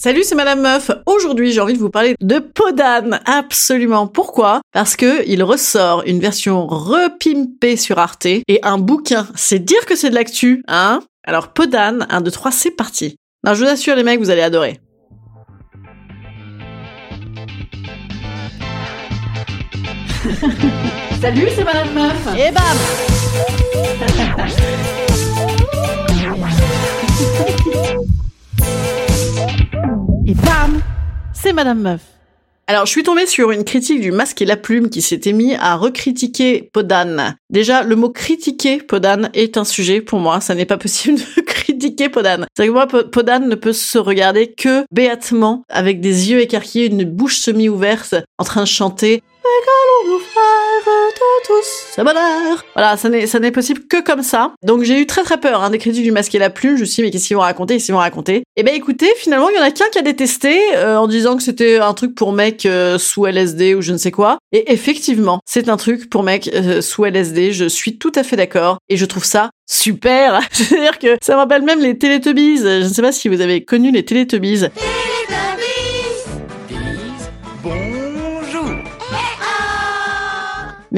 Salut, 0.00 0.22
c'est 0.22 0.36
Madame 0.36 0.60
Meuf. 0.60 0.92
Aujourd'hui, 1.06 1.50
j'ai 1.50 1.60
envie 1.60 1.72
de 1.72 1.78
vous 1.80 1.90
parler 1.90 2.14
de 2.20 2.38
Podane. 2.38 3.18
Absolument. 3.24 4.06
Pourquoi? 4.06 4.60
Parce 4.72 4.94
que 4.94 5.26
il 5.26 5.42
ressort 5.42 6.04
une 6.06 6.20
version 6.20 6.68
repimpée 6.68 7.76
sur 7.76 7.98
Arte 7.98 8.26
et 8.26 8.60
un 8.62 8.78
bouquin. 8.78 9.26
C'est 9.34 9.58
dire 9.58 9.86
que 9.86 9.96
c'est 9.96 10.10
de 10.10 10.14
l'actu, 10.14 10.62
hein? 10.68 11.00
Alors 11.24 11.48
Podane, 11.48 12.06
1, 12.10 12.20
2, 12.20 12.30
3, 12.30 12.52
c'est 12.52 12.70
parti. 12.70 13.16
Non, 13.44 13.54
je 13.54 13.64
vous 13.64 13.68
assure 13.68 13.96
les 13.96 14.04
mecs, 14.04 14.20
vous 14.20 14.30
allez 14.30 14.42
adorer. 14.42 14.78
Salut, 21.20 21.48
c'est 21.56 21.64
Madame 21.64 21.92
Meuf. 21.92 22.28
Et 22.38 22.52
bam 22.52 22.62
Et 30.28 30.34
bam 30.34 30.82
C'est 31.32 31.54
Madame 31.54 31.80
Meuf. 31.80 32.02
Alors, 32.66 32.84
je 32.84 32.90
suis 32.90 33.02
tombée 33.02 33.26
sur 33.26 33.50
une 33.50 33.64
critique 33.64 34.02
du 34.02 34.12
Masque 34.12 34.42
et 34.42 34.44
la 34.44 34.58
Plume 34.58 34.90
qui 34.90 35.00
s'était 35.00 35.32
mis 35.32 35.54
à 35.54 35.74
recritiquer 35.74 36.68
Podane. 36.70 37.38
Déjà, 37.48 37.82
le 37.82 37.96
mot 37.96 38.10
critiquer 38.10 38.76
Podane 38.76 39.30
est 39.32 39.56
un 39.56 39.64
sujet 39.64 40.02
pour 40.02 40.18
moi. 40.18 40.42
Ça 40.42 40.54
n'est 40.54 40.66
pas 40.66 40.76
possible 40.76 41.18
de 41.18 41.40
critiquer 41.46 42.10
Podane. 42.10 42.46
C'est 42.54 42.66
que 42.66 42.72
moi, 42.72 42.86
Podane 42.86 43.48
ne 43.48 43.54
peut 43.54 43.72
se 43.72 43.96
regarder 43.96 44.52
que 44.52 44.84
béatement, 44.92 45.62
avec 45.70 46.02
des 46.02 46.30
yeux 46.30 46.40
écarquillés, 46.40 46.88
une 46.88 47.04
bouche 47.04 47.38
semi-ouverte, 47.38 48.16
en 48.36 48.44
train 48.44 48.64
de 48.64 48.68
chanter 48.68 49.22
Régalons-nous 49.42 50.18
frères 50.18 50.44
de 50.44 50.57
tous 51.46 51.94
ce 51.96 52.02
bonheur. 52.02 52.64
Voilà, 52.74 52.96
ça 52.96 53.08
n'est, 53.08 53.26
ça 53.26 53.38
n'est 53.38 53.50
possible 53.50 53.82
que 53.86 54.02
comme 54.02 54.22
ça. 54.22 54.52
Donc 54.62 54.82
j'ai 54.82 55.00
eu 55.00 55.06
très 55.06 55.22
très 55.22 55.38
peur 55.38 55.62
hein, 55.62 55.70
des 55.70 55.78
critiques 55.78 56.04
du 56.04 56.12
masque 56.12 56.34
et 56.34 56.38
la 56.38 56.50
plume. 56.50 56.76
Je 56.76 56.80
me 56.80 56.86
suis 56.86 56.96
dit, 56.96 57.02
mais 57.02 57.10
qu'est-ce 57.10 57.26
qu'ils 57.26 57.36
vont 57.36 57.42
raconter? 57.42 57.74
Qu'est-ce 57.74 57.86
qu'ils 57.86 57.94
vont 57.94 58.00
raconter? 58.00 58.42
Eh 58.56 58.62
ben 58.62 58.74
écoutez, 58.74 59.08
finalement, 59.16 59.48
il 59.50 59.56
y 59.56 59.58
en 59.58 59.62
a 59.62 59.70
qu'un 59.70 59.88
qui 59.90 59.98
a 59.98 60.02
détesté 60.02 60.58
euh, 60.76 60.96
en 60.96 61.06
disant 61.06 61.36
que 61.36 61.42
c'était 61.42 61.78
un 61.78 61.94
truc 61.94 62.14
pour 62.14 62.32
mec 62.32 62.66
euh, 62.66 62.98
sous 62.98 63.26
LSD 63.26 63.74
ou 63.74 63.82
je 63.82 63.92
ne 63.92 63.98
sais 63.98 64.10
quoi. 64.10 64.38
Et 64.52 64.72
effectivement, 64.72 65.40
c'est 65.46 65.68
un 65.68 65.76
truc 65.76 66.10
pour 66.10 66.22
mec 66.22 66.50
euh, 66.54 66.80
sous 66.80 67.04
LSD. 67.04 67.52
Je 67.52 67.66
suis 67.66 67.98
tout 67.98 68.12
à 68.14 68.22
fait 68.22 68.36
d'accord. 68.36 68.78
Et 68.88 68.96
je 68.96 69.04
trouve 69.04 69.24
ça 69.24 69.50
super. 69.68 70.40
C'est-à-dire 70.52 70.98
que 70.98 71.16
ça 71.22 71.34
me 71.34 71.38
rappelle 71.38 71.62
même 71.62 71.80
les 71.80 71.98
Teletubbies. 71.98 72.58
Je 72.58 72.84
ne 72.84 72.88
sais 72.88 73.02
pas 73.02 73.12
si 73.12 73.28
vous 73.28 73.40
avez 73.40 73.64
connu 73.64 73.90
les 73.90 74.04
Teletubbies. 74.04 74.66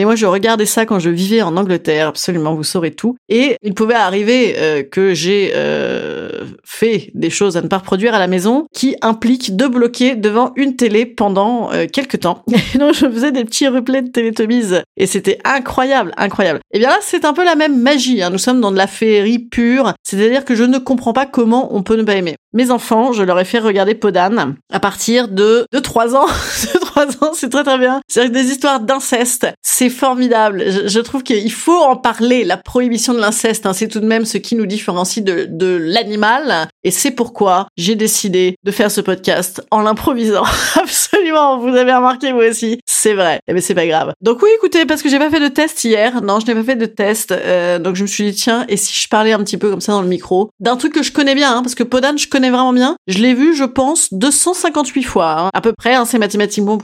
Mais 0.01 0.07
moi, 0.07 0.17
je 0.17 0.25
regardais 0.25 0.65
ça 0.65 0.87
quand 0.87 0.99
je 0.99 1.11
vivais 1.11 1.43
en 1.43 1.59
Angleterre, 1.59 2.09
absolument, 2.09 2.55
vous 2.55 2.65
saurez 2.65 2.91
tout. 2.91 3.17
Et 3.29 3.57
il 3.63 3.75
pouvait 3.75 3.93
arriver 3.93 4.55
euh, 4.57 4.83
que 4.83 5.13
j'ai 5.13 5.53
euh, 5.55 6.47
fait 6.65 7.11
des 7.13 7.29
choses 7.29 7.59
à 7.59 7.61
ne 7.61 7.69
pas 7.69 7.77
reproduire 7.77 8.15
à 8.15 8.19
la 8.19 8.27
maison 8.27 8.65
qui 8.75 8.97
impliquent 9.03 9.57
de 9.57 9.67
bloquer 9.67 10.17
devant 10.17 10.53
une 10.57 10.75
télé 10.75 11.05
pendant 11.05 11.71
euh, 11.75 11.85
quelques 11.87 12.21
temps. 12.21 12.45
Et 12.75 12.79
donc, 12.79 12.95
je 12.95 13.11
faisais 13.11 13.31
des 13.31 13.45
petits 13.45 13.69
replays 13.69 14.01
de 14.01 14.09
Teletubbies. 14.09 14.81
Et 14.97 15.07
c'était 15.07 15.39
incroyable, 15.45 16.15
incroyable. 16.17 16.61
Et 16.73 16.79
bien 16.79 16.89
là, 16.89 16.97
c'est 17.03 17.27
un 17.27 17.35
peu 17.35 17.45
la 17.45 17.55
même 17.55 17.79
magie. 17.79 18.23
Hein. 18.23 18.31
Nous 18.31 18.39
sommes 18.39 18.63
dans 18.63 18.73
de 18.73 18.79
la 18.79 18.87
féerie 18.87 19.39
pure. 19.39 19.93
C'est-à-dire 20.03 20.47
que 20.47 20.55
je 20.55 20.65
ne 20.65 20.79
comprends 20.79 21.13
pas 21.13 21.27
comment 21.27 21.77
on 21.77 21.83
peut 21.83 21.97
ne 21.97 22.05
pas 22.05 22.15
aimer. 22.15 22.37
Mes 22.55 22.71
enfants, 22.71 23.13
je 23.13 23.23
leur 23.23 23.39
ai 23.39 23.45
fait 23.45 23.59
regarder 23.59 23.95
Podane 23.95 24.57
à 24.73 24.81
partir 24.81 25.29
de, 25.29 25.67
de 25.71 25.79
3 25.79 26.17
ans. 26.17 26.27
3 27.07 27.29
ans, 27.29 27.33
c'est 27.35 27.49
très 27.49 27.65
très 27.65 27.79
bien. 27.79 28.01
C'est 28.09 28.31
des 28.31 28.51
histoires 28.51 28.81
d'inceste. 28.81 29.47
C'est 29.63 29.91
formidable. 29.91 30.65
Je, 30.87 31.01
trouve 31.01 31.23
qu'il 31.23 31.53
faut 31.53 31.79
en 31.79 31.97
parler. 31.97 32.45
La 32.45 32.57
prohibition 32.57 33.15
de 33.15 33.19
l'inceste, 33.19 33.67
hein, 33.67 33.73
c'est 33.73 33.89
tout 33.89 34.01
de 34.01 34.07
même 34.07 34.25
ce 34.25 34.39
qui 34.39 34.55
nous 34.55 34.67
différencie 34.67 35.25
de, 35.25 35.47
de 35.49 35.77
l'animal. 35.81 36.69
Et 36.85 36.91
c'est 36.91 37.11
pourquoi 37.11 37.67
j'ai 37.77 37.95
décidé 37.95 38.57
de 38.65 38.71
faire 38.71 38.91
ce 38.91 39.01
podcast 39.01 39.63
en 39.71 39.83
l'improvisant. 39.83 40.45
Absolument. 40.77 41.59
Vous 41.59 41.75
avez 41.75 41.93
remarqué 41.93 42.33
vous 42.33 42.41
aussi. 42.41 42.81
C'est 42.87 43.15
vrai. 43.15 43.41
Eh 43.49 43.53
mais 43.53 43.61
c'est 43.61 43.75
pas 43.75 43.87
grave. 43.87 44.13
Donc 44.21 44.43
oui, 44.43 44.51
écoutez, 44.57 44.87
parce 44.87 45.03
que 45.03 45.09
j'ai 45.09 45.19
pas 45.19 45.31
fait 45.31 45.41
de 45.41 45.49
test 45.49 45.85
hier. 45.85 46.23
Non, 46.23 46.41
je 46.41 46.47
n'ai 46.47 46.55
pas 46.55 46.65
fait 46.65 46.77
de 46.77 46.87
test. 46.87 47.33
Euh, 47.33 47.79
donc 47.79 47.97
je 47.97 48.03
me 48.03 48.07
suis 48.07 48.25
dit, 48.25 48.35
tiens, 48.35 48.65
et 48.69 48.77
si 48.77 48.93
je 48.95 49.09
parlais 49.09 49.33
un 49.33 49.39
petit 49.39 49.57
peu 49.57 49.71
comme 49.71 49.81
ça 49.81 49.93
dans 49.93 50.03
le 50.03 50.09
micro 50.09 50.51
d'un 50.61 50.77
truc 50.77 50.93
que 50.93 51.03
je 51.03 51.13
connais 51.13 51.35
bien, 51.35 51.57
hein, 51.57 51.63
parce 51.63 51.75
que 51.75 51.83
Podane, 51.83 52.19
je 52.19 52.29
connais 52.29 52.51
vraiment 52.51 52.73
bien. 52.73 52.97
Je 53.07 53.19
l'ai 53.19 53.35
vu, 53.35 53.55
je 53.55 53.65
pense, 53.65 54.13
258 54.13 55.03
fois, 55.03 55.39
hein, 55.39 55.51
à 55.55 55.61
peu 55.61 55.73
près. 55.73 55.97
C'est 56.07 56.19
mathématiquement 56.19 56.79